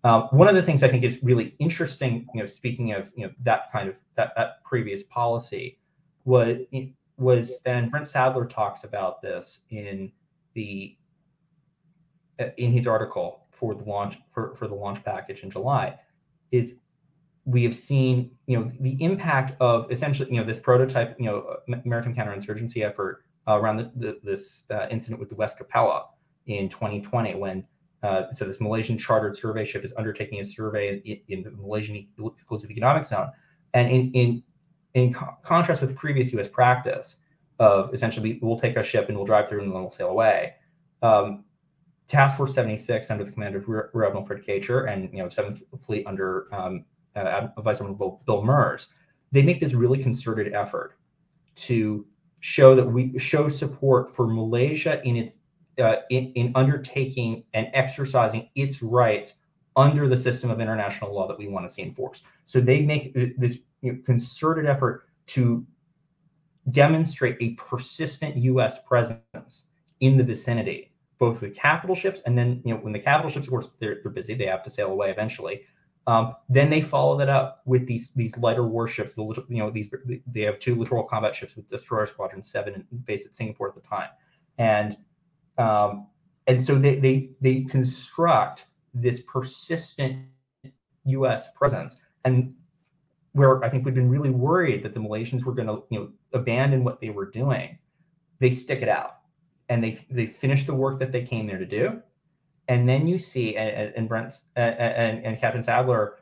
[0.04, 3.28] Um, one of the things I think is really interesting, you know, speaking of you
[3.28, 5.80] know that kind of that that previous policy,
[6.26, 6.58] was
[7.18, 10.12] was and Brent Sadler talks about this in
[10.54, 10.98] the
[12.58, 16.00] in his article for the launch for, for the launch package in July,
[16.52, 16.76] is
[17.46, 21.58] we have seen, you know, the impact of essentially, you know, this prototype, you know,
[21.86, 26.06] maritime counterinsurgency effort uh, around the, the, this uh, incident with the West Capella
[26.46, 27.66] in 2020, when
[28.04, 32.08] uh, so this Malaysian chartered survey ship is undertaking a survey in, in the Malaysian
[32.26, 33.30] exclusive economic zone,
[33.74, 34.44] and in in
[34.94, 36.48] in co- contrast with previous U.S.
[36.48, 37.18] practice
[37.60, 40.56] of essentially we'll take a ship and we'll drive through and then we'll sail away.
[41.04, 41.46] Um,
[42.08, 45.62] Task Force 76 under the command of Rear Admiral Fred Kacher and you know Seventh
[45.80, 48.88] Fleet under um, uh, Vice Admiral Bill Merz,
[49.32, 50.98] they make this really concerted effort
[51.56, 52.06] to
[52.40, 55.38] show that we show support for Malaysia in its
[55.80, 59.36] uh, in, in undertaking and exercising its rights
[59.76, 62.24] under the system of international law that we want to see enforced.
[62.46, 65.66] So they make this you know, concerted effort to
[66.72, 68.84] demonstrate a persistent U.S.
[68.84, 69.66] presence
[70.02, 73.46] in the vicinity, both with capital ships and then you know when the capital ships,
[73.46, 75.62] of course, they're, they're busy, they have to sail away eventually.
[76.08, 79.14] Um, then they follow that up with these these lighter warships.
[79.14, 79.88] The you know these
[80.26, 83.82] they have two littoral combat ships with destroyer squadron seven based at Singapore at the
[83.82, 84.10] time,
[84.58, 84.98] and
[85.60, 86.08] um,
[86.48, 90.26] and so they they they construct this persistent
[91.06, 91.50] U.S.
[91.56, 92.56] presence, and
[93.34, 96.10] where I think we've been really worried that the Malaysians were going to you know
[96.34, 97.78] abandon what they were doing,
[98.40, 99.20] they stick it out,
[99.70, 102.02] and they they finish the work that they came there to do,
[102.68, 106.18] and then you see, and, and Brent and, and Captain Sadler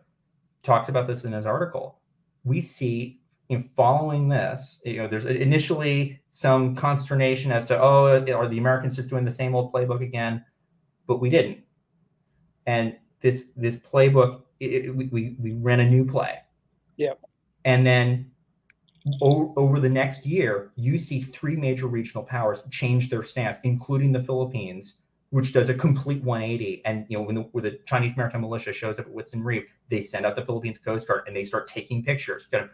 [0.63, 1.99] talks about this in his article.
[2.43, 8.47] We see in following this, you know, there's initially some consternation as to, oh, are
[8.47, 10.43] the Americans just doing the same old playbook again?
[11.07, 11.59] But we didn't.
[12.67, 16.39] And this this playbook, it, we we ran a new play.
[16.97, 17.13] Yeah.
[17.65, 18.31] And then
[19.21, 24.11] over, over the next year, you see three major regional powers change their stance, including
[24.11, 24.95] the Philippines,
[25.31, 26.83] which does a complete 180.
[26.85, 29.65] And you know, when the, when the Chinese maritime militia shows up at Whitsun Reef,
[29.89, 32.47] they send out the Philippines Coast Guard and they start taking pictures.
[32.51, 32.69] Kind of,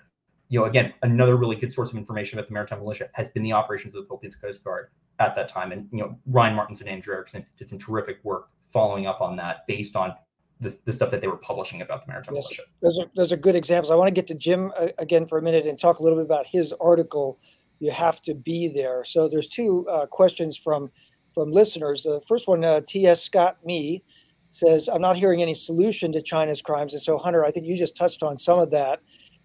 [0.50, 3.44] you know, again, another really good source of information about the maritime militia has been
[3.44, 4.90] the operations of the Philippines Coast Guard
[5.20, 5.72] at that time.
[5.72, 9.36] And you know, Ryan Martinson and Andrew Erickson did some terrific work following up on
[9.38, 10.14] that based on
[10.62, 12.64] the, the stuff that they were publishing about the maritime yes, militia.
[12.82, 13.92] Those are those are good examples.
[13.92, 16.18] I want to get to Jim uh, again for a minute and talk a little
[16.18, 17.40] bit about his article.
[17.80, 19.04] You have to be there.
[19.04, 20.92] So there's two uh, questions from
[21.36, 22.04] from listeners.
[22.04, 23.22] The first one, uh, T.S.
[23.22, 24.02] Scott Me,
[24.50, 26.94] says, I'm not hearing any solution to China's crimes.
[26.94, 29.02] And so, Hunter, I think you just touched on some of that.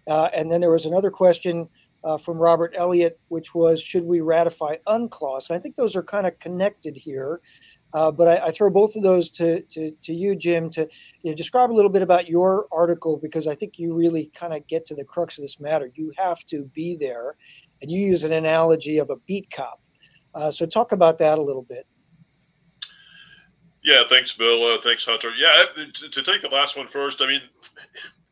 [0.07, 1.67] Uh, and then there was another question
[2.03, 5.49] uh, from Robert Elliott, which was, should we ratify UNCLOS?
[5.49, 7.41] And I think those are kind of connected here.
[7.93, 10.87] Uh, but I, I, throw both of those to, to, to you, Jim, to
[11.23, 14.53] you know, describe a little bit about your article because I think you really kind
[14.53, 15.91] of get to the crux of this matter.
[15.95, 17.35] You have to be there,
[17.81, 19.81] and you use an analogy of a beat cop.
[20.33, 21.85] Uh, so talk about that a little bit.
[23.83, 24.63] Yeah, thanks, Bill.
[24.63, 25.31] Uh, thanks, Hunter.
[25.35, 27.41] Yeah, to, to, take the last one first, I mean,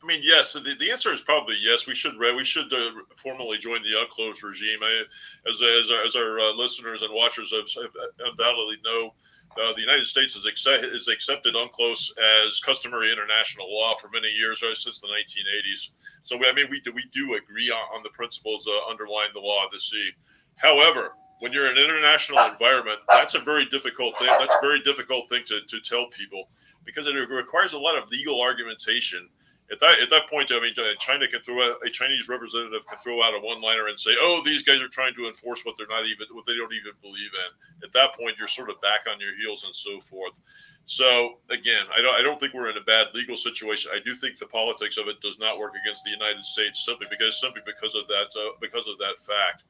[0.02, 0.54] I mean, yes.
[0.54, 1.88] The, the answer is probably yes.
[1.88, 4.80] We should we should uh, formally join the UNCLOS regime.
[4.82, 5.04] I,
[5.50, 9.14] as as our, as our uh, listeners and watchers have, have undoubtedly know,
[9.58, 12.12] uh, the United States has, accept, has accepted UNCLOS
[12.46, 15.90] as customary international law for many years, right, since the 1980s.
[16.24, 19.42] So I mean, we do, we do agree on, on the principles uh, underlying the
[19.42, 20.12] law of the sea.
[20.58, 24.28] However, when you're in an international environment, that's a very difficult thing.
[24.28, 26.50] That's a very difficult thing to, to tell people
[26.86, 29.30] because it requires a lot of legal argumentation.
[29.72, 33.22] At that at that point, I mean, China can throw a Chinese representative can throw
[33.22, 36.08] out a one-liner and say, "Oh, these guys are trying to enforce what they're not
[36.08, 39.20] even what they don't even believe in." At that point, you're sort of back on
[39.20, 40.40] your heels and so forth.
[40.86, 43.92] So again, I don't I don't think we're in a bad legal situation.
[43.94, 47.06] I do think the politics of it does not work against the United States simply
[47.08, 49.66] because simply because of that uh, because of that fact.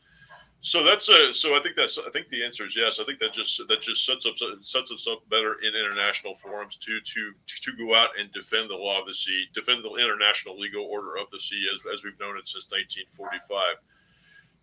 [0.61, 2.99] So that's a so I think that's I think the answer is yes.
[2.99, 6.75] I think that just that just sets up sets us up better in international forums
[6.77, 10.59] to to to go out and defend the law of the sea, defend the international
[10.59, 13.77] legal order of the sea as, as we've known it since 1945.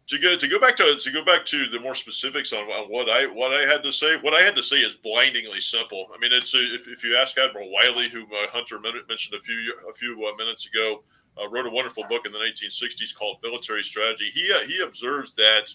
[0.08, 2.92] To go to go back to to go back to the more specifics on, on
[2.92, 6.08] what I what I had to say, what I had to say is blindingly simple.
[6.14, 9.40] I mean, it's a, if, if you ask Admiral Wylie, who uh, Hunter mentioned a
[9.42, 11.02] few a few uh, minutes ago,
[11.40, 14.30] uh, wrote a wonderful book in the 1960s called Military Strategy.
[14.32, 15.70] He uh, he observes that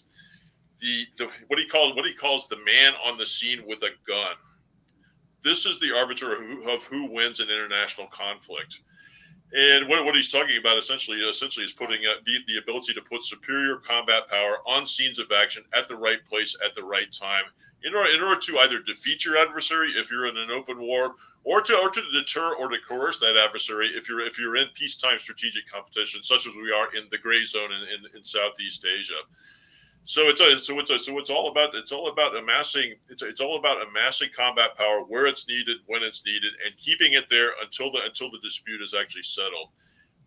[0.80, 3.92] the, the what he calls what he calls the man on the scene with a
[4.08, 4.36] gun.
[5.44, 8.82] This is the arbiter of who, of who wins an international conflict.
[9.54, 13.02] And what, what he's talking about essentially essentially is putting uh, the, the ability to
[13.02, 17.12] put superior combat power on scenes of action at the right place at the right
[17.12, 17.44] time
[17.84, 21.16] in order, in order to either defeat your adversary if you're in an open war
[21.44, 24.68] or to or to deter or to coerce that adversary if you're if you're in
[24.74, 28.86] peacetime strategic competition such as we are in the gray zone in, in, in Southeast
[28.86, 29.20] Asia.
[30.04, 33.24] So it's a, so it's a, so it's all about it's all about amassing it's
[33.24, 37.30] it's all about amassing combat power where it's needed when it's needed and keeping it
[37.30, 39.70] there until the until the dispute is actually settled.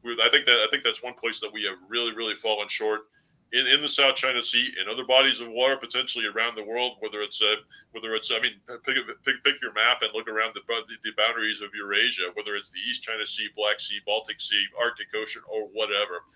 [0.05, 3.07] I think that I think that's one place that we have really really fallen short
[3.55, 6.97] in, in the South China Sea and other bodies of water potentially around the world.
[7.01, 7.57] Whether it's uh,
[7.93, 8.53] whether it's I mean
[8.85, 12.31] pick, pick pick your map and look around the, the boundaries of Eurasia.
[12.35, 16.27] Whether it's the East China Sea, Black Sea, Baltic Sea, Arctic Ocean, or whatever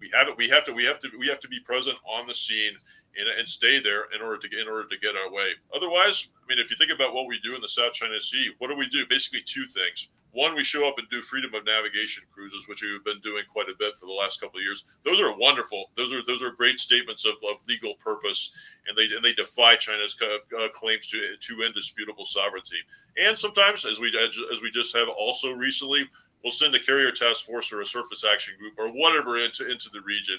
[0.00, 0.36] we have it.
[0.36, 0.72] We have to.
[0.72, 1.10] We have to.
[1.18, 2.72] We have to be present on the scene
[3.18, 5.52] and, and stay there in order to get in order to get our way.
[5.74, 8.52] Otherwise, I mean, if you think about what we do in the South China Sea,
[8.58, 9.04] what do we do?
[9.08, 10.10] Basically, two things.
[10.32, 13.70] One, we show up and do freedom of navigation cruises, which we've been doing quite
[13.70, 14.84] a bit for the last couple of years.
[15.02, 15.86] Those are wonderful.
[15.96, 18.52] Those are those are great statements of, of legal purpose,
[18.86, 22.76] and they and they defy China's uh, claims to to indisputable sovereignty.
[23.16, 24.12] And sometimes, as we
[24.52, 26.04] as we just have also recently,
[26.42, 29.88] we'll send a carrier task force or a surface action group or whatever into, into
[29.90, 30.36] the region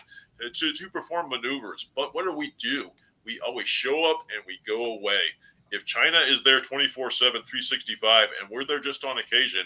[0.53, 1.89] to, to perform maneuvers.
[1.95, 2.89] But what do we do?
[3.25, 5.19] We always show up and we go away.
[5.71, 9.63] If China is there 24 7, 365, and we're there just on occasion,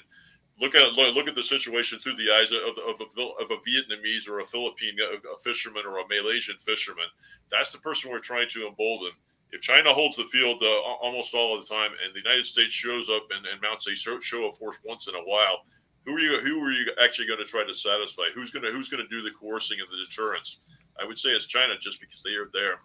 [0.59, 4.27] look at look at the situation through the eyes of, of, a, of a Vietnamese
[4.27, 7.05] or a Philippine a fisherman or a Malaysian fisherman.
[7.51, 9.11] That's the person we're trying to embolden.
[9.51, 10.67] If China holds the field uh,
[11.03, 13.95] almost all of the time, and the United States shows up and, and mounts a
[13.95, 15.65] show of force once in a while,
[16.05, 18.23] who are you who are you actually going to try to satisfy?
[18.33, 20.61] Who's going to who's going to do the coercing and the deterrence?
[21.01, 22.79] I would say it's China, just because they are there.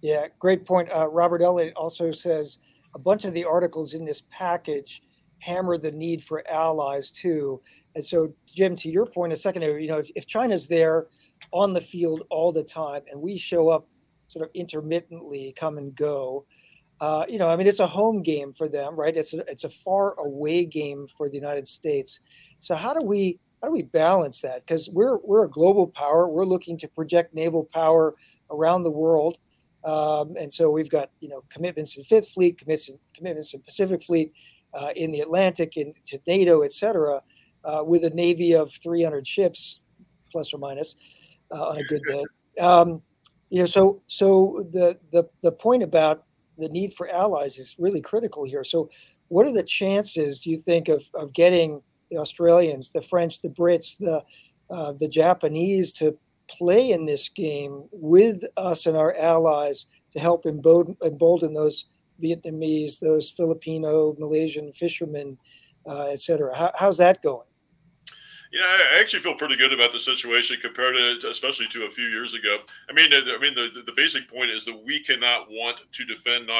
[0.00, 0.88] Yeah, great point.
[0.90, 2.58] Uh, Robert Elliott also says
[2.94, 5.02] a bunch of the articles in this package
[5.38, 7.60] hammer the need for allies too.
[7.94, 11.08] And so, Jim, to your point a second you know, if, if China's there
[11.50, 13.88] on the field all the time and we show up
[14.28, 16.46] sort of intermittently, come and go,
[17.02, 19.16] uh, you know, I mean, it's a home game for them, right?
[19.16, 22.20] It's a, it's a far away game for the United States.
[22.60, 24.64] So how do we how do we balance that?
[24.64, 26.28] Because we're we're a global power.
[26.28, 28.14] We're looking to project naval power
[28.52, 29.38] around the world,
[29.82, 33.62] um, and so we've got you know commitments in Fifth Fleet, commitments in, commitments in
[33.62, 34.32] Pacific Fleet,
[34.72, 37.20] uh, in the Atlantic, in to NATO, et cetera,
[37.64, 39.80] uh, with a navy of 300 ships,
[40.30, 40.94] plus or minus,
[41.50, 42.24] uh, on a good day.
[42.60, 43.00] Um,
[43.48, 46.26] you know, so so the the the point about
[46.58, 48.64] the need for allies is really critical here.
[48.64, 48.90] So,
[49.28, 51.80] what are the chances, do you think, of, of getting
[52.10, 54.22] the Australians, the French, the Brits, the
[54.70, 56.16] uh, the Japanese to
[56.48, 61.86] play in this game with us and our allies to help embolden, embolden those
[62.22, 65.36] Vietnamese, those Filipino, Malaysian fishermen,
[65.86, 66.56] uh, et cetera?
[66.56, 67.46] How, how's that going?
[68.52, 71.90] You know, I actually feel pretty good about the situation compared to, especially to a
[71.90, 72.58] few years ago.
[72.88, 76.50] I mean, I mean, the, the basic point is that we cannot want to defend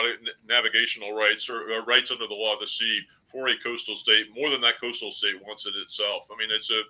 [0.49, 4.49] navigational rights or, rights under the law of the sea for a coastal state more
[4.49, 6.29] than that coastal state wants it itself.
[6.33, 6.81] I mean, it's a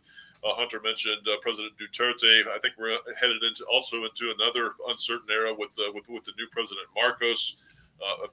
[0.45, 2.47] Hunter mentioned uh, President Duterte.
[2.49, 6.33] I think we're headed into also into another uncertain era with uh, with with the
[6.39, 7.59] new President Marcos.
[8.03, 8.27] Uh,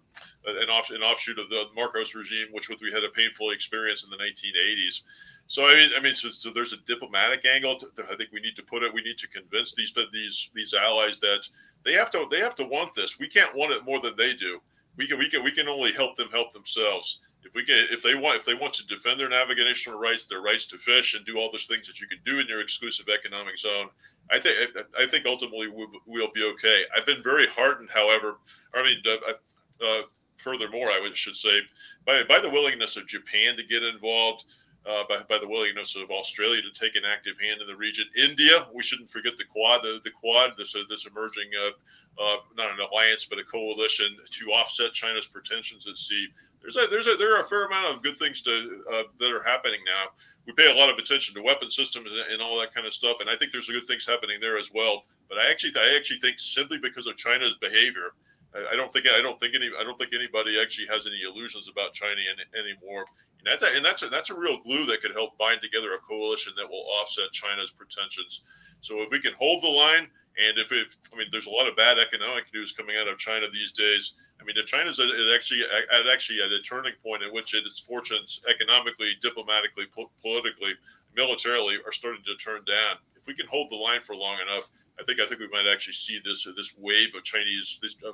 [0.48, 4.10] an, off, an offshoot of the Marcos regime, which we had a painful experience in
[4.10, 5.04] the 1980s.
[5.50, 7.76] So I mean, I mean, so, so there's a diplomatic angle.
[7.76, 8.94] To, I think we need to put it.
[8.94, 11.50] We need to convince these these these allies that
[11.84, 13.20] they have to they have to want this.
[13.20, 14.62] We can't want it more than they do.
[14.96, 17.22] We can we can we can only help them help themselves.
[17.44, 20.42] If we can if they want if they want to defend their navigational rights, their
[20.42, 23.08] rights to fish, and do all those things that you can do in your exclusive
[23.10, 23.90] economic zone,
[24.30, 24.56] I think
[25.00, 26.84] I think ultimately we'll be okay.
[26.96, 28.38] I've been very heartened, however.
[28.76, 30.02] I mean, uh, uh,
[30.38, 31.62] furthermore, I should say
[32.06, 34.46] by by the willingness of Japan to get involved
[34.86, 38.06] uh, by, by the willingness of Australia to take an active hand in the region.
[38.18, 42.38] India, we shouldn't forget the Quad, the, the Quad, this uh, this emerging uh, uh,
[42.56, 46.28] not an alliance but a coalition to offset China's pretensions at sea.
[46.62, 49.32] There's a there's a there are a fair amount of good things to uh, that
[49.32, 50.12] are happening now.
[50.46, 52.94] We pay a lot of attention to weapon systems and, and all that kind of
[52.94, 55.04] stuff, and I think there's good things happening there as well.
[55.28, 58.12] But I actually I actually think simply because of China's behavior.
[58.56, 61.70] I don't think I don't think any I don't think anybody actually has any illusions
[61.70, 63.06] about China any, anymore.
[63.40, 65.94] And that's a, and that's a, that's a real glue that could help bind together
[65.94, 68.42] a coalition that will offset China's pretensions.
[68.82, 70.08] So if we can hold the line,
[70.40, 73.18] and if it, I mean, there's a lot of bad economic news coming out of
[73.18, 74.16] China these days.
[74.42, 77.80] I mean, if China's at, actually at actually at a turning point in which its
[77.80, 80.74] fortunes economically, diplomatically, po- politically,
[81.16, 82.98] militarily are starting to turn down.
[83.16, 84.70] If we can hold the line for long enough,
[85.00, 88.12] I think I think we might actually see this this wave of Chinese this uh,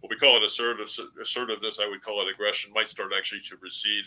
[0.00, 0.88] what we call it assertive,
[1.20, 1.80] assertiveness.
[1.80, 4.04] I would call it aggression might start actually to recede.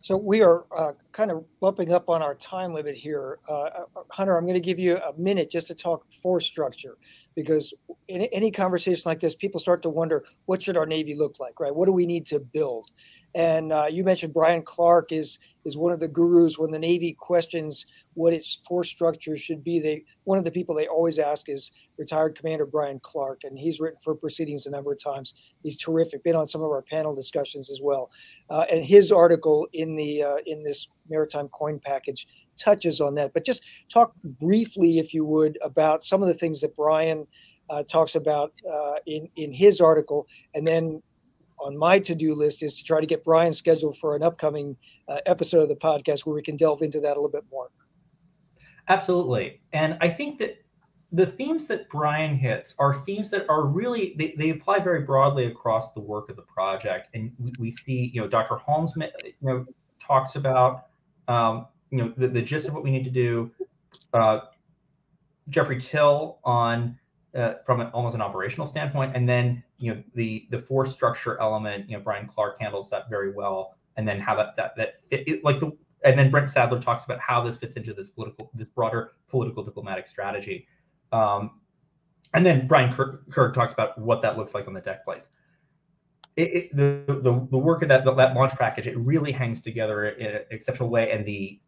[0.00, 3.40] So we are uh, kind of bumping up on our time limit here.
[3.48, 6.96] Uh, uh Hunter, I'm going to give you a minute just to talk force structure
[7.34, 7.74] because
[8.06, 11.58] in any conversation like this, people start to wonder what should our Navy look like,
[11.58, 11.74] right?
[11.74, 12.90] What do we need to build?
[13.34, 17.14] And uh, you mentioned Bryan Clark is is one of the gurus when the Navy
[17.18, 17.84] questions
[18.18, 19.78] what its force structure should be.
[19.78, 23.78] They one of the people they always ask is retired Commander Bryan Clark, and he's
[23.78, 25.34] written for proceedings a number of times.
[25.62, 26.24] He's terrific.
[26.24, 28.10] Been on some of our panel discussions as well,
[28.50, 33.32] uh, and his article in the uh, in this maritime coin package touches on that.
[33.34, 37.26] But just talk briefly, if you would, about some of the things that Bryan.
[37.70, 41.02] Uh, talks about uh, in in his article, and then
[41.60, 44.74] on my to-do list is to try to get Bryan scheduled for an upcoming
[45.06, 47.68] uh, episode of the podcast where we can delve into that a little bit more.
[48.88, 50.62] Absolutely, and I think that
[51.12, 55.46] the themes that Bryan hits are themes that are really they, they apply very broadly
[55.46, 58.56] across the work of the project, and we, we see you know Dr.
[58.56, 59.66] Holmes you know
[59.98, 60.86] talks about
[61.28, 63.50] um, you know the, the gist of what we need to do.
[64.12, 64.40] Uh,
[65.48, 66.98] Geoffrey Till on
[67.34, 71.40] uh, from an, almost an operational standpoint, and then you know the the force structure
[71.40, 71.88] element.
[71.88, 75.28] You know Bryan Clark handles that very well and then how that that that fit,
[75.28, 78.50] it, like the and then Brent Sadler talks about how this fits into this political
[78.54, 80.66] this broader political diplomatic strategy.
[81.12, 81.60] Um,
[82.34, 85.28] and then Brian Kerg, Kerg, talks about what that looks like on the deck plates.
[86.36, 90.10] It, it, the, the the work of that that launch package it really hangs together
[90.10, 91.60] in an exceptional way, and the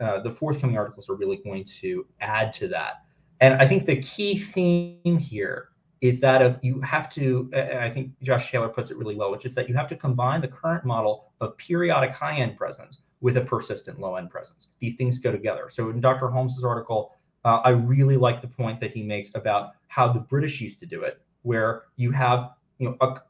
[0.00, 3.02] uh, the forthcoming articles are really going to add to that.
[3.40, 5.68] And I think the key theme here
[6.00, 9.30] is that of you have to, and I think Josh Taylor puts it really well,
[9.30, 13.00] which is that you have to combine the current model of periodic high end presence
[13.20, 14.68] with a persistent low end presence.
[14.80, 15.68] These things go together.
[15.70, 16.28] So in Dr.
[16.28, 17.12] Holmes's article,
[17.44, 20.86] uh, I really like the point that he makes about how the British used to
[20.86, 23.20] do it, where you have you know a,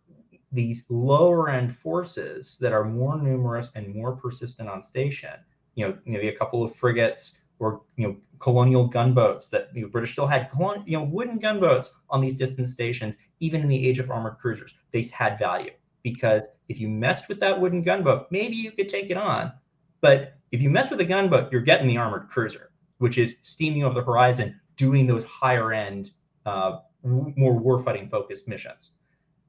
[0.53, 5.35] these lower end forces that are more numerous and more persistent on station.
[5.75, 10.13] You know, maybe a couple of frigates or you know colonial gunboats that the British
[10.13, 10.51] still had
[10.87, 14.75] you know wooden gunboats on these distant stations, even in the age of armored cruisers.
[14.93, 15.73] They had value
[16.03, 19.53] because if you messed with that wooden gunboat, maybe you could take it on,
[20.01, 23.85] but if you mess with a gunboat, you're getting the armored cruiser which is steaming
[23.85, 26.11] over the horizon, doing those higher end,
[26.45, 28.93] uh, more warfighting focused missions.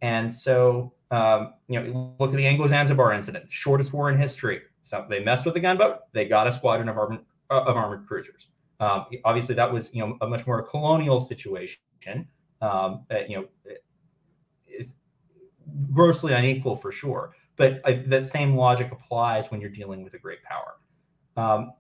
[0.02, 4.62] And so, um, you know, look at the Anglo Zanzibar incident, shortest war in history.
[4.84, 7.20] So they messed with the gunboat, they got a squadron of armored,
[7.50, 8.48] uh, of armored cruisers.
[8.80, 11.80] Um, obviously, that was you know a much more colonial situation.
[12.62, 13.45] Um, uh, you know,
[14.68, 14.95] it's
[15.91, 17.36] grossly unequal for sure.
[17.58, 20.76] But uh, that same logic applies when you're dealing with a great power.
[21.36, 21.74] Um,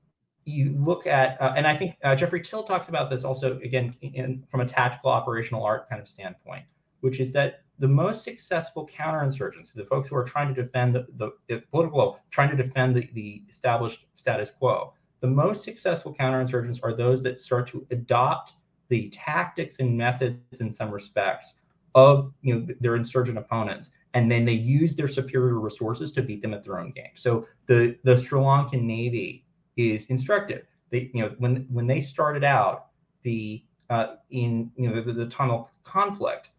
[0.45, 3.95] you look at, uh, and I think uh, Geoffrey Till talks about this also again
[4.01, 6.63] in, from a tactical operational art kind of standpoint,
[7.01, 11.05] which is that the most successful counterinsurgents, the folks who are trying to defend the,
[11.17, 16.79] the, the political, trying to defend the, the established status quo, the most successful counterinsurgents
[16.81, 18.53] are those that start to adopt
[18.89, 21.55] the tactics and methods in some respects
[21.95, 26.41] of you know their insurgent opponents and then they use their superior resources to beat
[26.41, 29.45] them at their own game so the the sri lankan navy
[29.77, 30.65] is instructive.
[30.89, 32.87] They, you know, when when they started out
[33.23, 36.49] the uh, in you know the, the Tamil conflict,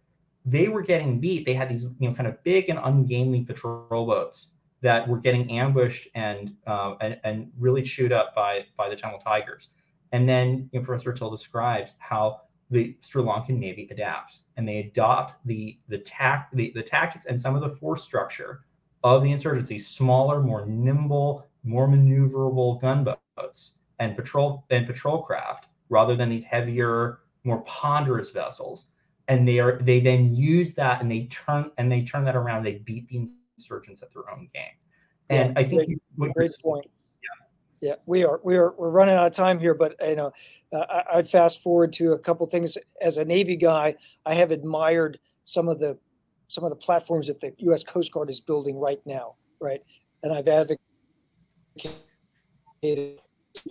[0.46, 1.44] they were getting beat.
[1.44, 4.48] They had these you know kind of big and ungainly patrol boats
[4.80, 9.18] that were getting ambushed and uh, and, and really chewed up by by the Tamil
[9.18, 9.68] Tigers.
[10.12, 14.78] And then you know, Professor Till describes how the Sri Lankan Navy adapts and they
[14.78, 18.64] adopt the the tact the, the tactics and some of the force structure
[19.04, 26.16] of the insurgency, smaller, more nimble, more maneuverable gunboats and patrol and patrol craft rather
[26.16, 28.86] than these heavier, more ponderous vessels.
[29.28, 32.64] And they are they then use that and they turn and they turn that around.
[32.64, 34.64] They beat the insurgents at their own game.
[35.30, 36.86] And yeah, I think great, great point.
[37.80, 37.94] Yeah.
[38.06, 40.32] we are we are we're running out of time here, but you know,
[40.72, 42.76] uh, I'd fast forward to a couple things.
[43.00, 45.98] As a Navy guy, I have admired some of the
[46.48, 47.84] some of the platforms that the U.S.
[47.84, 49.80] Coast Guard is building right now, right?
[50.22, 50.78] And I've advocated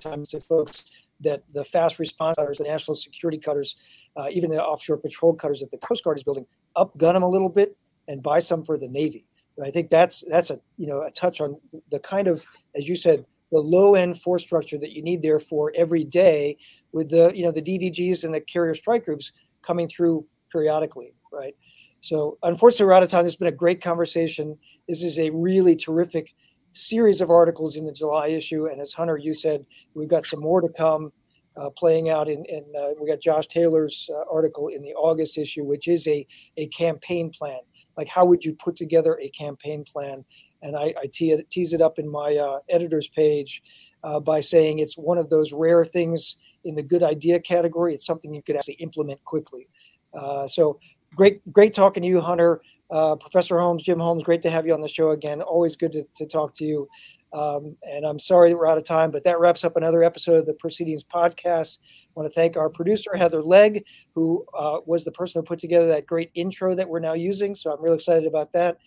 [0.02, 0.86] times to folks
[1.22, 3.76] that the fast response cutters, the national security cutters,
[4.16, 6.46] uh, even the offshore patrol cutters that the Coast Guard is building,
[6.76, 7.76] upgun them a little bit
[8.08, 9.26] and buy some for the Navy.
[9.64, 12.46] I think that's that's a you know a touch on the kind of
[12.76, 16.58] as you said the low end force structure that you need there for every day
[16.92, 19.32] with the you know the DDGs and the carrier strike groups
[19.62, 21.56] coming through periodically, right?
[22.02, 23.24] So unfortunately, we're out of time.
[23.24, 24.58] This has been a great conversation.
[24.88, 26.34] This is a really terrific
[26.74, 28.68] series of articles in the July issue.
[28.68, 31.12] And as Hunter, you said, we've got some more to come
[31.60, 35.38] uh, playing out in, in uh, we got Josh Taylor's uh, article in the August
[35.38, 36.26] issue, which is a,
[36.58, 37.60] a campaign plan.
[37.98, 40.24] Like, how would you put together a campaign plan?
[40.62, 43.62] And I, I te- tease it up in my uh, editor's page
[44.04, 47.94] uh, by saying it's one of those rare things in the good idea category.
[47.94, 49.68] It's something you could actually implement quickly.
[50.14, 50.80] Uh, so
[51.16, 52.62] great, great talking to you, Hunter.
[52.90, 55.42] Uh, Professor Holmes, Jim Holmes, great to have you on the show again.
[55.42, 56.88] Always good to, to talk to you.
[57.34, 60.38] Um, and I'm sorry that we're out of time, but that wraps up another episode
[60.38, 61.80] of the Proceedings podcast.
[61.82, 63.84] I want to thank our producer, Heather Legg,
[64.16, 67.54] who uh, was the person who put together that great intro that we're now using.
[67.54, 68.78] So I'm really excited about that.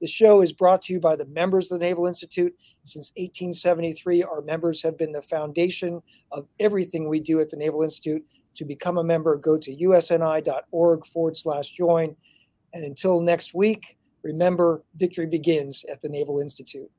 [0.00, 2.54] The show is brought to you by the members of the Naval Institute.
[2.84, 7.82] Since 1873, our members have been the foundation of everything we do at the Naval
[7.82, 8.24] Institute.
[8.54, 12.16] To become a member, go to usni.org forward slash join.
[12.72, 16.90] And until next week, remember victory begins at the Naval Institute.